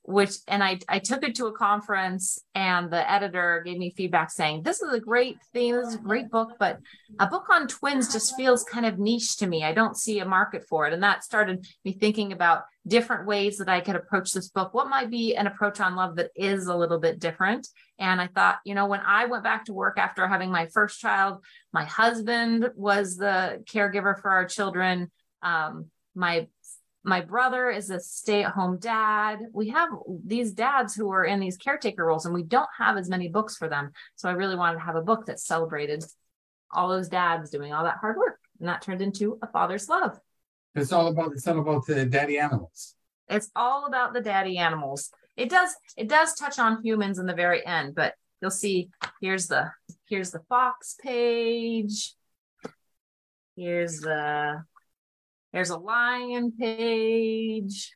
which 0.05 0.35
and 0.49 0.65
I 0.65 0.81
I 0.89 0.99
took 0.99 1.23
it 1.23 1.37
to 1.37 1.47
a 1.47 1.53
conference 1.53 2.39
and 2.55 2.91
the 2.91 3.09
editor 3.11 3.63
gave 3.65 3.79
me 3.79 3.95
feedback 3.97 4.31
saying 4.31 4.63
this 4.63 4.83
is 4.83 4.93
a 4.93 5.01
great 5.01 5.39
thing 5.53 5.77
this 5.77 5.89
is 5.89 5.95
a 5.95 5.99
great 5.99 6.29
book 6.29 6.55
but 6.59 6.79
a 7.21 7.27
book 7.27 7.47
on 7.51 7.69
twins 7.69 8.13
just 8.13 8.35
feels 8.37 8.65
kind 8.65 8.87
of 8.87 8.99
niche 8.99 9.37
to 9.37 9.47
me. 9.47 9.65
I 9.65 9.73
don't 9.73 9.97
see 9.97 10.19
a 10.19 10.25
market 10.25 10.65
for 10.69 10.87
it. 10.87 10.93
And 10.93 11.03
that 11.03 11.25
started 11.25 11.67
me 11.85 11.93
thinking 11.93 12.33
about 12.33 12.63
different 12.87 13.27
ways 13.27 13.59
that 13.59 13.69
I 13.69 13.81
could 13.81 13.97
approach 13.97 14.33
this 14.33 14.49
book. 14.49 14.75
What 14.75 14.89
might 14.89 15.11
be 15.11 15.37
an 15.37 15.47
approach 15.47 15.79
on 15.81 15.95
love 15.95 16.17
that 16.17 16.31
is 16.35 16.67
a 16.67 16.77
little 16.77 16.99
bit 16.99 17.21
different? 17.21 17.69
And 17.99 18.21
I 18.21 18.27
thought 18.27 18.59
you 18.65 18.75
know 18.75 18.87
when 18.87 19.01
I 19.07 19.27
went 19.27 19.45
back 19.45 19.67
to 19.67 19.73
work 19.73 19.99
after 19.99 20.27
having 20.27 20.51
my 20.51 20.67
first 20.67 20.99
child 21.01 21.45
my 21.73 21.85
husband 21.85 22.71
was 22.75 23.17
the 23.17 23.63
caregiver 23.73 24.21
for 24.21 24.31
our 24.31 24.47
children. 24.47 25.11
Um, 25.43 25.91
my 26.15 26.49
my 27.05 27.21
brother 27.21 27.69
is 27.69 27.91
a 27.91 27.99
stay-at-home 27.99 28.79
dad. 28.79 29.41
We 29.53 29.71
have 29.71 29.89
these 30.25 30.53
dads 30.53 30.95
who 30.95 31.11
are 31.11 31.25
in 31.25 31.41
these 31.41 31.57
caretaker 31.57 32.05
roles 32.05 32.27
and 32.27 32.35
we 32.35 32.45
don't 32.45 32.69
have 32.79 32.97
as 32.97 33.09
many 33.09 33.29
books 33.29 33.57
for 33.57 33.69
them. 33.69 33.91
So 34.15 34.29
i 34.29 34.33
really 34.33 34.57
wanted 34.57 34.79
to 34.79 34.85
have 34.85 34.95
a 34.95 35.03
book 35.03 35.27
that 35.27 35.41
celebrated 35.41 36.05
all 36.71 36.89
those 36.89 37.09
dads 37.09 37.51
doing 37.51 37.73
all 37.73 37.85
that 37.85 37.99
hard 38.01 38.17
work 38.17 38.39
and 38.61 38.69
that 38.69 38.83
turned 38.83 39.03
into 39.03 39.39
a 39.43 39.49
father's 39.49 39.89
love. 39.89 40.19
It's 40.75 40.93
all 40.93 41.09
about 41.09 41.33
it's 41.33 41.47
all 41.47 41.59
about 41.59 41.87
the 41.87 42.07
daddy 42.07 42.39
animals. 42.39 42.95
it's 43.29 43.51
all 43.57 43.87
about 43.87 44.13
the 44.13 44.21
daddy 44.21 44.57
animals. 44.57 45.11
It 45.37 45.51
does 45.51 45.75
it 45.97 46.09
does 46.09 46.35
touch 46.35 46.59
on 46.59 46.83
humans 46.85 47.19
in 47.19 47.27
the 47.27 47.35
very 47.35 47.67
end 47.67 47.95
but 47.97 48.15
you'll 48.41 48.51
see 48.53 48.91
here's 49.21 49.49
the 49.49 49.71
here's 50.09 50.31
the 50.31 50.43
fox 50.49 50.97
page. 51.03 52.15
Here's 53.57 54.01
the 54.01 54.65
there's 55.53 55.71
a 55.71 55.77
lion 55.77 56.53
page. 56.59 57.95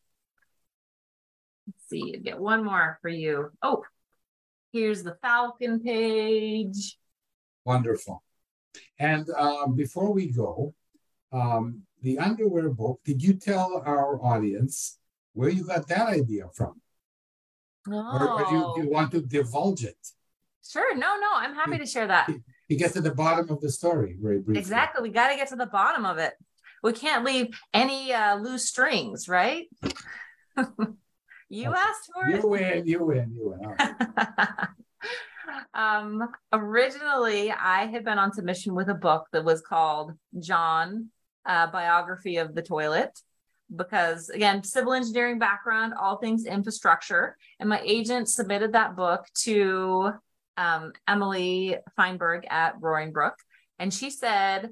Let's 1.67 1.89
see, 1.89 2.19
get 2.23 2.39
one 2.39 2.65
more 2.65 2.99
for 3.03 3.09
you. 3.09 3.51
Oh, 3.63 3.85
here's 4.73 5.03
the 5.03 5.17
falcon 5.23 5.81
page. 5.81 6.99
Wonderful. 7.65 8.23
And 8.99 9.29
um, 9.31 9.75
before 9.75 10.13
we 10.13 10.29
go, 10.31 10.75
um, 11.33 11.83
the 12.03 12.19
underwear 12.19 12.69
book, 12.71 13.01
did 13.05 13.23
you 13.23 13.35
tell 13.35 13.83
our 13.85 14.23
audience 14.23 14.99
where 15.33 15.49
you 15.49 15.65
got 15.65 15.89
that 15.89 16.09
idea 16.09 16.45
from? 16.55 16.81
Oh, 17.89 17.93
Or, 17.95 18.29
or 18.43 18.45
do, 18.51 18.55
you, 18.55 18.73
do 18.77 18.83
you 18.85 18.91
want 18.91 19.11
to 19.13 19.21
divulge 19.23 19.85
it? 19.85 19.97
sure. 20.69 20.97
No, 20.97 21.17
no, 21.21 21.29
I'm 21.35 21.55
happy 21.55 21.79
to 21.79 21.87
share 21.87 22.09
that. 22.09 22.29
You 22.69 22.77
get 22.77 22.93
to 22.95 23.01
the 23.01 23.15
bottom 23.15 23.49
of 23.51 23.61
the 23.61 23.71
story 23.71 24.17
very 24.21 24.41
briefly. 24.41 24.59
Exactly. 24.59 25.03
We 25.09 25.11
got 25.15 25.31
to 25.31 25.37
get 25.37 25.49
to 25.51 25.57
the 25.57 25.67
bottom 25.67 26.05
of 26.05 26.19
it. 26.19 26.35
We 26.83 26.93
can't 26.93 27.25
leave 27.25 27.49
any 27.75 28.13
uh, 28.13 28.37
loose 28.37 28.69
strings, 28.69 29.29
right? 29.29 29.67
you 31.49 31.75
asked 31.75 32.11
for 32.15 32.29
it. 32.29 32.43
You 32.43 32.49
win, 32.49 32.87
you 32.87 33.05
win, 33.05 33.33
you 33.35 33.57
win. 33.59 33.77
Um, 35.75 36.29
originally, 36.53 37.53
I 37.53 37.87
had 37.87 38.05
been 38.05 38.19
on 38.19 38.33
submission 38.33 38.75
with 38.75 38.89
a 38.89 38.95
book 38.95 39.27
that 39.33 39.45
was 39.45 39.61
called 39.61 40.13
John, 40.39 41.11
uh, 41.45 41.69
Biography 41.69 42.39
of 42.39 42.55
the 42.55 42.63
Toilet. 42.63 43.19
because 43.75 44.29
again, 44.29 44.63
civil 44.63 44.93
engineering 44.93 45.39
background, 45.39 45.93
all 46.01 46.19
things 46.19 46.47
infrastructure. 46.47 47.37
And 47.59 47.69
my 47.69 47.81
agent 47.85 48.29
submitted 48.29 48.73
that 48.73 48.97
book 48.97 49.27
to 49.43 50.13
um, 50.57 50.93
Emily 51.09 51.77
Feinberg 51.97 52.47
at 52.49 52.81
Roaring 52.81 53.13
Brook. 53.13 53.35
And 53.79 53.93
she 53.93 54.11
said, 54.11 54.71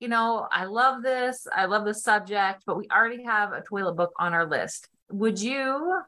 you 0.00 0.08
know, 0.08 0.46
I 0.50 0.64
love 0.64 1.02
this. 1.02 1.46
I 1.52 1.64
love 1.64 1.84
the 1.84 1.94
subject, 1.94 2.62
but 2.66 2.76
we 2.76 2.86
already 2.90 3.24
have 3.24 3.52
a 3.52 3.62
toilet 3.62 3.94
book 3.94 4.12
on 4.18 4.32
our 4.32 4.46
list. 4.46 4.88
Would 5.10 5.40
you, 5.40 6.00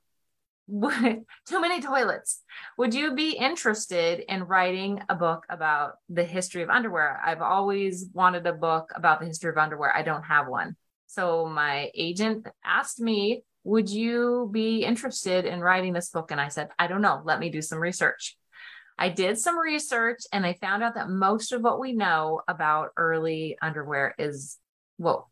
too 0.71 1.61
many 1.61 1.81
toilets, 1.81 2.43
would 2.79 2.95
you 2.95 3.15
be 3.15 3.33
interested 3.33 4.21
in 4.33 4.45
writing 4.45 5.01
a 5.09 5.15
book 5.15 5.45
about 5.49 5.95
the 6.09 6.25
history 6.25 6.63
of 6.63 6.71
underwear? 6.71 7.21
I've 7.25 7.43
always 7.43 8.07
wanted 8.13 8.47
a 8.47 8.53
book 8.53 8.93
about 8.95 9.21
the 9.21 9.27
history 9.27 9.51
of 9.51 9.59
underwear. 9.59 9.95
I 9.95 10.03
don't 10.03 10.23
have 10.23 10.47
one. 10.47 10.77
So 11.07 11.47
my 11.47 11.91
agent 11.95 12.47
asked 12.65 13.01
me, 13.01 13.43
would 13.65 13.91
you 13.91 14.49
be 14.53 14.85
interested 14.85 15.45
in 15.45 15.61
writing 15.61 15.93
this 15.93 16.11
book? 16.11 16.31
And 16.31 16.41
I 16.41 16.49
said, 16.49 16.69
I 16.79 16.87
don't 16.87 17.03
know. 17.03 17.21
Let 17.25 17.41
me 17.41 17.51
do 17.51 17.61
some 17.61 17.79
research. 17.79 18.37
I 19.01 19.09
did 19.09 19.39
some 19.39 19.59
research 19.59 20.21
and 20.31 20.45
I 20.45 20.53
found 20.53 20.83
out 20.83 20.95
that 20.95 21.09
most 21.09 21.53
of 21.53 21.63
what 21.63 21.81
we 21.81 21.93
know 21.93 22.43
about 22.47 22.91
early 22.99 23.57
underwear 23.63 24.15
is 24.19 24.59
well, 24.99 25.31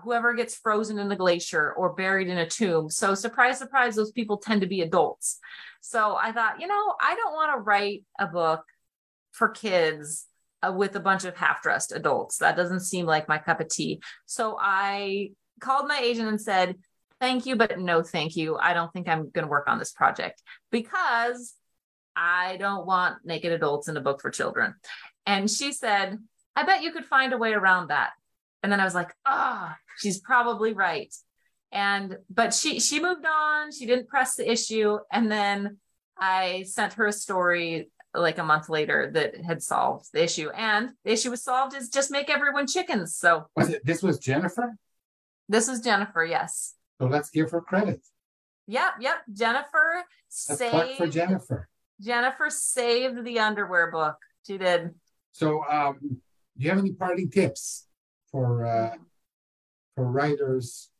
whoever 0.00 0.34
gets 0.34 0.56
frozen 0.56 0.98
in 0.98 1.08
the 1.08 1.16
glacier 1.16 1.72
or 1.72 1.94
buried 1.94 2.28
in 2.28 2.38
a 2.38 2.48
tomb. 2.48 2.90
So, 2.90 3.14
surprise, 3.14 3.58
surprise, 3.58 3.94
those 3.94 4.10
people 4.10 4.38
tend 4.38 4.60
to 4.62 4.66
be 4.66 4.82
adults. 4.82 5.38
So, 5.80 6.16
I 6.20 6.32
thought, 6.32 6.60
you 6.60 6.66
know, 6.66 6.94
I 7.00 7.14
don't 7.14 7.32
want 7.32 7.54
to 7.54 7.60
write 7.60 8.04
a 8.18 8.26
book 8.26 8.64
for 9.30 9.48
kids 9.48 10.26
uh, 10.62 10.72
with 10.72 10.96
a 10.96 11.00
bunch 11.00 11.24
of 11.24 11.36
half 11.36 11.62
dressed 11.62 11.92
adults. 11.92 12.38
That 12.38 12.56
doesn't 12.56 12.80
seem 12.80 13.06
like 13.06 13.28
my 13.28 13.38
cup 13.38 13.60
of 13.60 13.68
tea. 13.68 14.02
So, 14.26 14.56
I 14.60 15.30
called 15.60 15.86
my 15.86 16.00
agent 16.02 16.28
and 16.28 16.40
said, 16.40 16.76
Thank 17.20 17.46
you, 17.46 17.56
but 17.56 17.80
no, 17.80 18.02
thank 18.02 18.36
you. 18.36 18.56
I 18.56 18.74
don't 18.74 18.92
think 18.92 19.08
I'm 19.08 19.30
going 19.30 19.44
to 19.44 19.50
work 19.50 19.66
on 19.68 19.80
this 19.80 19.90
project 19.90 20.40
because 20.70 21.54
I 22.18 22.56
don't 22.56 22.84
want 22.84 23.24
naked 23.24 23.52
adults 23.52 23.86
in 23.86 23.96
a 23.96 24.00
book 24.00 24.20
for 24.20 24.30
children. 24.30 24.74
And 25.24 25.48
she 25.48 25.72
said, 25.72 26.18
I 26.56 26.64
bet 26.64 26.82
you 26.82 26.90
could 26.90 27.04
find 27.04 27.32
a 27.32 27.38
way 27.38 27.52
around 27.52 27.88
that. 27.88 28.10
And 28.64 28.72
then 28.72 28.80
I 28.80 28.84
was 28.84 28.94
like, 28.94 29.14
ah, 29.24 29.72
oh, 29.72 29.76
she's 29.98 30.18
probably 30.18 30.72
right. 30.72 31.14
And 31.70 32.16
but 32.28 32.52
she 32.52 32.80
she 32.80 32.98
moved 33.00 33.24
on, 33.24 33.70
she 33.70 33.86
didn't 33.86 34.08
press 34.08 34.34
the 34.34 34.50
issue. 34.50 34.98
And 35.12 35.30
then 35.30 35.76
I 36.18 36.64
sent 36.66 36.94
her 36.94 37.06
a 37.06 37.12
story 37.12 37.90
like 38.14 38.38
a 38.38 38.42
month 38.44 38.68
later 38.68 39.10
that 39.14 39.40
had 39.40 39.62
solved 39.62 40.06
the 40.12 40.24
issue. 40.24 40.50
And 40.50 40.90
the 41.04 41.12
issue 41.12 41.30
was 41.30 41.44
solved 41.44 41.76
is 41.76 41.88
just 41.88 42.10
make 42.10 42.28
everyone 42.28 42.66
chickens. 42.66 43.14
So 43.14 43.46
was 43.54 43.68
it 43.68 43.86
this 43.86 44.02
was 44.02 44.18
Jennifer? 44.18 44.74
This 45.48 45.68
was 45.68 45.80
Jennifer, 45.80 46.24
yes. 46.24 46.74
So 47.00 47.06
let's 47.06 47.30
give 47.30 47.52
her 47.52 47.60
credit. 47.60 48.00
Yep, 48.66 48.94
yep. 49.00 49.18
Jennifer 49.32 50.02
saved 50.28 50.98
for 50.98 51.06
Jennifer. 51.06 51.68
Jennifer 52.00 52.50
saved 52.50 53.24
the 53.24 53.38
underwear 53.38 53.90
book. 53.90 54.16
She 54.46 54.58
did. 54.58 54.94
So, 55.32 55.64
um, 55.68 55.98
do 56.00 56.64
you 56.64 56.70
have 56.70 56.78
any 56.78 56.92
parting 56.92 57.30
tips 57.30 57.86
for 58.30 58.64
uh, 58.64 58.96
for 59.94 60.04
writers, 60.10 60.90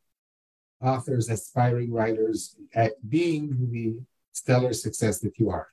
authors, 0.81 1.29
aspiring 1.29 1.91
writers, 1.91 2.55
at 2.73 2.93
being 3.07 3.69
the 3.71 3.99
stellar 4.33 4.73
success 4.73 5.19
that 5.19 5.37
you 5.39 5.49
are? 5.49 5.67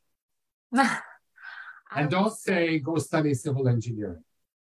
and 1.95 2.11
don't 2.11 2.33
say 2.33 2.79
go 2.79 2.97
study 2.97 3.35
civil 3.35 3.69
engineering. 3.69 4.23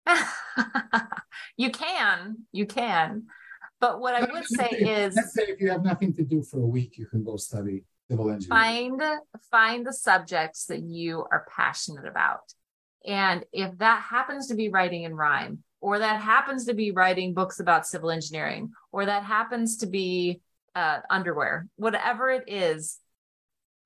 you 1.57 1.71
can, 1.71 2.37
you 2.51 2.65
can. 2.65 3.23
But 3.79 4.01
what 4.01 4.13
I 4.13 4.21
would 4.31 4.45
say 4.45 4.69
is 4.69 5.15
let's 5.15 5.33
say 5.33 5.43
if 5.43 5.61
you 5.61 5.69
have 5.69 5.83
nothing 5.83 6.13
to 6.15 6.23
do 6.23 6.43
for 6.43 6.59
a 6.59 6.67
week, 6.67 6.97
you 6.97 7.05
can 7.05 7.23
go 7.23 7.37
study 7.37 7.83
civil 8.09 8.29
engineering. 8.29 8.97
Find 8.97 9.19
find 9.51 9.85
the 9.85 9.93
subjects 9.93 10.65
that 10.65 10.81
you 10.81 11.25
are 11.31 11.45
passionate 11.55 12.05
about. 12.05 12.53
And 13.05 13.45
if 13.53 13.77
that 13.77 14.01
happens 14.01 14.47
to 14.47 14.55
be 14.55 14.69
writing 14.69 15.03
in 15.03 15.15
rhyme, 15.15 15.63
or 15.81 15.99
that 15.99 16.21
happens 16.21 16.65
to 16.65 16.73
be 16.73 16.91
writing 16.91 17.33
books 17.33 17.59
about 17.59 17.87
civil 17.87 18.11
engineering, 18.11 18.71
or 18.91 19.05
that 19.05 19.23
happens 19.23 19.77
to 19.77 19.87
be 19.87 20.41
uh, 20.75 20.99
underwear, 21.09 21.67
whatever 21.77 22.29
it 22.29 22.43
is, 22.47 22.99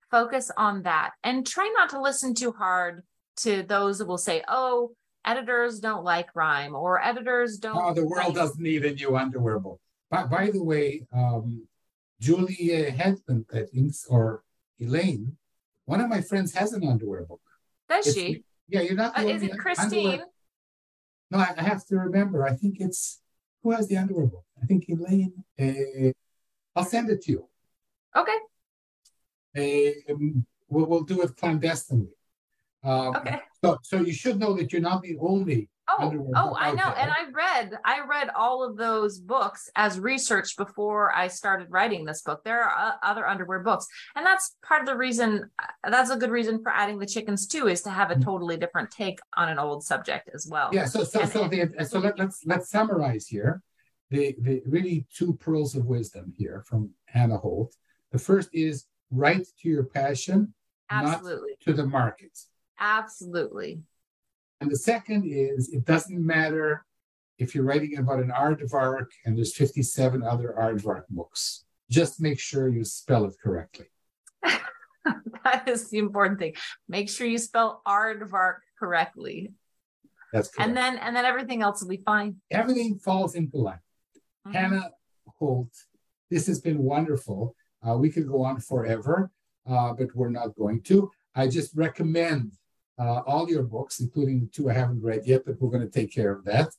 focus 0.10 0.52
on 0.58 0.84
that 0.84 1.12
and 1.24 1.46
try 1.46 1.72
not 1.76 1.90
to 1.90 2.02
listen 2.02 2.34
too 2.34 2.52
hard 2.52 3.04
to 3.36 3.64
those 3.64 3.98
that 3.98 4.08
will 4.08 4.18
say, 4.18 4.44
oh, 4.48 4.92
editors 5.26 5.80
don't 5.80 6.04
like 6.04 6.28
rhyme 6.36 6.76
or 6.76 7.04
editors 7.04 7.58
don't. 7.58 7.78
Oh, 7.78 7.94
the 7.94 8.06
world 8.06 8.28
like... 8.28 8.36
doesn't 8.36 8.62
need 8.62 8.86
a 8.86 8.94
new 8.94 9.16
underwear 9.16 9.60
book. 9.60 9.80
By, 10.12 10.26
by 10.26 10.52
the 10.52 10.64
way, 10.64 11.08
um, 11.12 11.68
Julie 12.24 12.70
Hedman, 13.00 13.44
I 13.54 13.64
think, 13.66 13.94
or 14.10 14.44
Elaine, 14.80 15.36
one 15.84 16.00
of 16.00 16.10
my 16.10 16.22
friends 16.22 16.54
has 16.54 16.72
an 16.72 16.88
underwear 16.88 17.24
book. 17.26 17.42
Does 17.90 18.08
it's, 18.08 18.16
she? 18.16 18.44
Yeah, 18.70 18.82
you're 18.82 18.96
not. 18.96 19.18
Uh, 19.20 19.24
is 19.24 19.44
it 19.44 19.58
Christine? 19.58 20.08
Underwear. 20.08 20.28
No, 21.32 21.38
I, 21.40 21.54
I, 21.58 21.64
have 21.64 21.86
to 21.88 21.96
remember. 21.98 22.48
I 22.48 22.54
think 22.56 22.78
it's 22.80 23.20
who 23.62 23.72
has 23.72 23.90
the 23.90 23.98
underwear 23.98 24.28
book. 24.28 24.46
I 24.62 24.66
think 24.66 24.86
Elaine. 24.88 25.44
Uh, 25.60 26.14
I'll 26.76 26.86
send 26.86 27.10
it 27.10 27.22
to 27.24 27.32
you. 27.34 27.50
Okay. 28.16 28.40
Um, 30.10 30.46
we'll, 30.70 30.86
we'll 30.86 31.04
do 31.04 31.22
it 31.24 31.36
clandestinely. 31.36 32.16
Um, 32.84 33.18
okay. 33.18 33.40
So, 33.64 33.78
so 33.84 33.98
you 33.98 34.14
should 34.14 34.40
know 34.40 34.54
that 34.54 34.72
you're 34.72 34.82
not 34.82 35.02
the 35.02 35.18
only 35.20 35.70
Oh, 35.90 36.32
oh, 36.36 36.56
I 36.58 36.72
know. 36.72 36.94
And 36.98 37.12
I 37.12 37.30
read, 37.34 37.78
I 37.84 38.02
read 38.08 38.30
all 38.36 38.64
of 38.64 38.78
those 38.78 39.20
books 39.20 39.70
as 39.76 40.00
research 40.00 40.56
before 40.56 41.14
I 41.14 41.28
started 41.28 41.68
writing 41.70 42.06
this 42.06 42.22
book. 42.22 42.42
There 42.46 42.62
are 42.62 42.96
other 43.04 43.28
underwear 43.28 43.60
books, 43.60 43.88
and 44.16 44.26
that's 44.26 44.56
part 44.66 44.82
of 44.82 44.88
the 44.88 44.96
reason. 44.96 45.50
Uh, 45.62 45.90
that's 45.90 46.10
a 46.10 46.16
good 46.16 46.32
reason 46.32 46.64
for 46.64 46.72
adding 46.72 47.00
the 47.00 47.06
chickens 47.06 47.48
too, 47.48 47.68
is 47.68 47.82
to 47.82 47.90
have 47.90 48.12
a 48.12 48.14
mm-hmm. 48.14 48.24
totally 48.24 48.58
different 48.58 48.92
take 48.92 49.20
on 49.36 49.50
an 49.50 49.60
old 49.60 49.84
subject 49.84 50.30
as 50.34 50.48
well. 50.50 50.70
Yeah. 50.72 50.86
So, 50.86 51.04
so, 51.04 51.20
and, 51.20 51.30
so, 51.30 51.48
the, 51.48 51.86
so 51.86 52.00
let, 52.00 52.18
let's 52.18 52.46
let's 52.46 52.70
summarize 52.70 53.28
here. 53.28 53.62
The 54.10 54.36
the 54.40 54.62
really 54.66 55.06
two 55.14 55.34
pearls 55.34 55.76
of 55.76 55.86
wisdom 55.86 56.34
here 56.38 56.64
from 56.66 56.92
Hannah 57.06 57.38
Holt. 57.38 57.76
The 58.12 58.20
first 58.20 58.50
is 58.54 58.86
write 59.12 59.48
to 59.62 59.70
your 59.70 59.84
passion, 59.84 60.54
absolutely, 60.90 61.58
not 61.66 61.66
to 61.66 61.74
the 61.74 61.86
market. 61.86 62.38
Absolutely. 62.80 63.82
And 64.64 64.72
the 64.72 64.78
second 64.78 65.26
is 65.26 65.74
it 65.74 65.84
doesn't 65.84 66.26
matter 66.26 66.86
if 67.38 67.54
you're 67.54 67.66
writing 67.66 67.98
about 67.98 68.20
an 68.20 68.32
aardvark 68.32 69.08
and 69.26 69.38
there's 69.38 69.54
57 69.54 70.24
other 70.24 70.56
aardvark 70.58 71.04
books. 71.10 71.66
Just 71.90 72.22
make 72.22 72.40
sure 72.40 72.70
you 72.70 72.86
spell 72.86 73.26
it 73.26 73.36
correctly. 73.44 73.88
that 75.44 75.68
is 75.68 75.90
the 75.90 75.98
important 75.98 76.40
thing. 76.40 76.54
Make 76.88 77.10
sure 77.10 77.28
you 77.28 77.40
spell 77.40 77.82
aardvark 77.86 78.60
correctly. 78.80 79.52
That's 80.32 80.48
correct. 80.48 80.66
And 80.66 80.78
then 80.78 80.98
and 80.98 81.14
then 81.14 81.26
everything 81.26 81.62
else 81.62 81.82
will 81.82 81.90
be 81.90 82.02
fine. 82.06 82.38
Everything 82.50 83.00
falls 83.00 83.36
into 83.36 83.58
line. 83.58 83.80
Mm-hmm. 84.48 84.58
Hannah 84.58 84.92
Holt, 85.40 85.74
this 86.32 86.48
has 86.48 86.62
been 86.62 86.78
wonderful. 86.78 87.54
Uh, 87.86 87.98
we 87.98 88.10
could 88.10 88.30
go 88.30 88.44
on 88.44 88.62
forever, 88.62 89.30
uh, 89.70 89.92
but 89.92 90.16
we're 90.16 90.30
not 90.30 90.56
going 90.56 90.84
to. 90.84 91.12
I 91.36 91.50
just 91.50 91.76
recommend 91.76 92.54
uh, 93.00 93.22
all 93.26 93.50
your 93.50 93.64
books, 93.64 94.00
including 94.00 94.40
the 94.42 94.48
two 94.48 94.70
I 94.70 94.74
haven't 94.74 95.02
read 95.02 95.26
yet, 95.26 95.46
but 95.46 95.60
we're 95.60 95.72
going 95.72 95.90
to 95.90 96.00
take 96.00 96.14
care 96.14 96.32
of 96.32 96.46
that. 96.46 96.70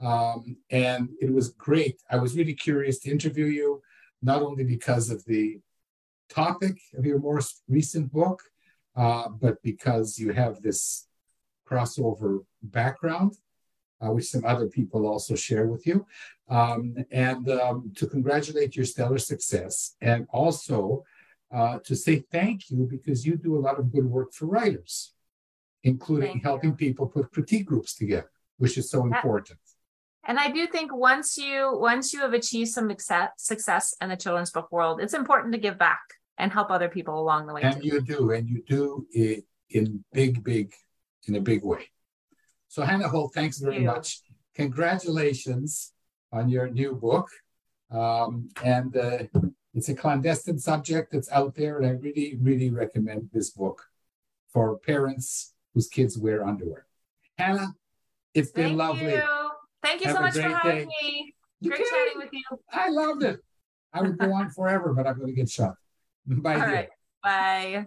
Um, 0.00 0.56
and 0.70 1.10
it 1.20 1.32
was 1.32 1.50
great. 1.50 2.00
I 2.10 2.16
was 2.16 2.36
really 2.36 2.54
curious 2.54 2.98
to 3.00 3.10
interview 3.10 3.46
you, 3.46 3.82
not 4.20 4.42
only 4.42 4.64
because 4.64 5.10
of 5.10 5.24
the 5.24 5.60
topic 6.28 6.78
of 6.96 7.06
your 7.06 7.18
most 7.18 7.62
recent 7.68 8.12
book, 8.12 8.42
uh, 8.96 9.28
but 9.28 9.62
because 9.62 10.18
you 10.18 10.32
have 10.32 10.60
this 10.60 11.06
crossover 11.68 12.44
background, 12.62 13.36
uh, 14.04 14.10
which 14.10 14.26
some 14.26 14.44
other 14.44 14.66
people 14.66 15.06
also 15.06 15.34
share 15.34 15.66
with 15.66 15.86
you. 15.86 16.04
Um, 16.48 16.96
and 17.10 17.48
um, 17.50 17.92
to 17.96 18.06
congratulate 18.06 18.76
your 18.76 18.84
stellar 18.84 19.18
success, 19.18 19.94
and 20.02 20.26
also 20.30 21.04
uh, 21.54 21.78
to 21.84 21.94
say 21.94 22.24
thank 22.30 22.70
you 22.70 22.86
because 22.90 23.24
you 23.24 23.36
do 23.36 23.56
a 23.56 23.60
lot 23.60 23.78
of 23.78 23.92
good 23.92 24.04
work 24.04 24.32
for 24.34 24.46
writers 24.46 25.12
including 25.84 26.32
Thank 26.32 26.42
helping 26.44 26.70
you. 26.70 26.76
people 26.76 27.06
put 27.06 27.32
critique 27.32 27.66
groups 27.66 27.94
together, 27.94 28.30
which 28.58 28.78
is 28.78 28.90
so 28.90 29.04
important. 29.04 29.58
And 30.24 30.38
I 30.38 30.50
do 30.50 30.66
think 30.66 30.94
once 30.94 31.36
you 31.36 31.72
once 31.74 32.12
you 32.12 32.20
have 32.20 32.32
achieved 32.32 32.70
some 32.70 32.94
success 33.36 33.94
in 34.00 34.08
the 34.08 34.16
children's 34.16 34.52
book 34.52 34.70
world, 34.70 35.00
it's 35.00 35.14
important 35.14 35.52
to 35.54 35.58
give 35.58 35.78
back 35.78 36.00
and 36.38 36.52
help 36.52 36.70
other 36.70 36.88
people 36.88 37.20
along 37.20 37.46
the 37.46 37.54
way. 37.54 37.62
And 37.62 37.82
too. 37.82 37.88
you 37.88 38.00
do, 38.00 38.30
and 38.30 38.48
you 38.48 38.62
do 38.66 39.06
it 39.12 39.44
in 39.70 40.04
big, 40.12 40.44
big, 40.44 40.74
in 41.26 41.34
a 41.34 41.40
big 41.40 41.64
way. 41.64 41.90
So 42.68 42.82
Hannah 42.82 43.08
Holt, 43.08 43.34
thanks 43.34 43.58
very 43.58 43.76
Thank 43.76 43.86
much. 43.86 44.20
Congratulations 44.54 45.92
on 46.32 46.48
your 46.48 46.68
new 46.68 46.94
book. 46.94 47.28
Um, 47.90 48.48
and 48.64 48.96
uh, 48.96 49.18
it's 49.74 49.88
a 49.88 49.94
clandestine 49.94 50.58
subject 50.58 51.12
that's 51.12 51.30
out 51.30 51.54
there, 51.54 51.78
and 51.78 51.86
I 51.86 51.90
really, 51.90 52.38
really 52.40 52.70
recommend 52.70 53.30
this 53.32 53.50
book 53.50 53.82
for 54.52 54.78
parents 54.78 55.52
whose 55.74 55.88
kids 55.88 56.18
wear 56.18 56.46
underwear. 56.46 56.86
Hannah, 57.38 57.74
it's 58.34 58.50
been 58.50 58.66
Thank 58.66 58.78
lovely. 58.78 59.14
You. 59.14 59.50
Thank 59.82 60.00
you 60.02 60.06
Have 60.08 60.16
so 60.16 60.22
much 60.22 60.34
for 60.34 60.42
having 60.42 60.88
day. 60.88 60.94
me. 61.02 61.34
Great 61.66 61.78
chatting 61.78 62.18
with 62.18 62.30
you. 62.32 62.42
I 62.72 62.88
loved 62.88 63.22
it. 63.22 63.40
I 63.92 64.02
would 64.02 64.18
go 64.18 64.32
on 64.32 64.50
forever, 64.50 64.92
but 64.94 65.06
I'm 65.06 65.16
going 65.16 65.28
to 65.28 65.34
get 65.34 65.48
shut. 65.48 65.74
Bye. 66.26 66.56
Right. 66.56 66.88
Bye. 67.22 67.86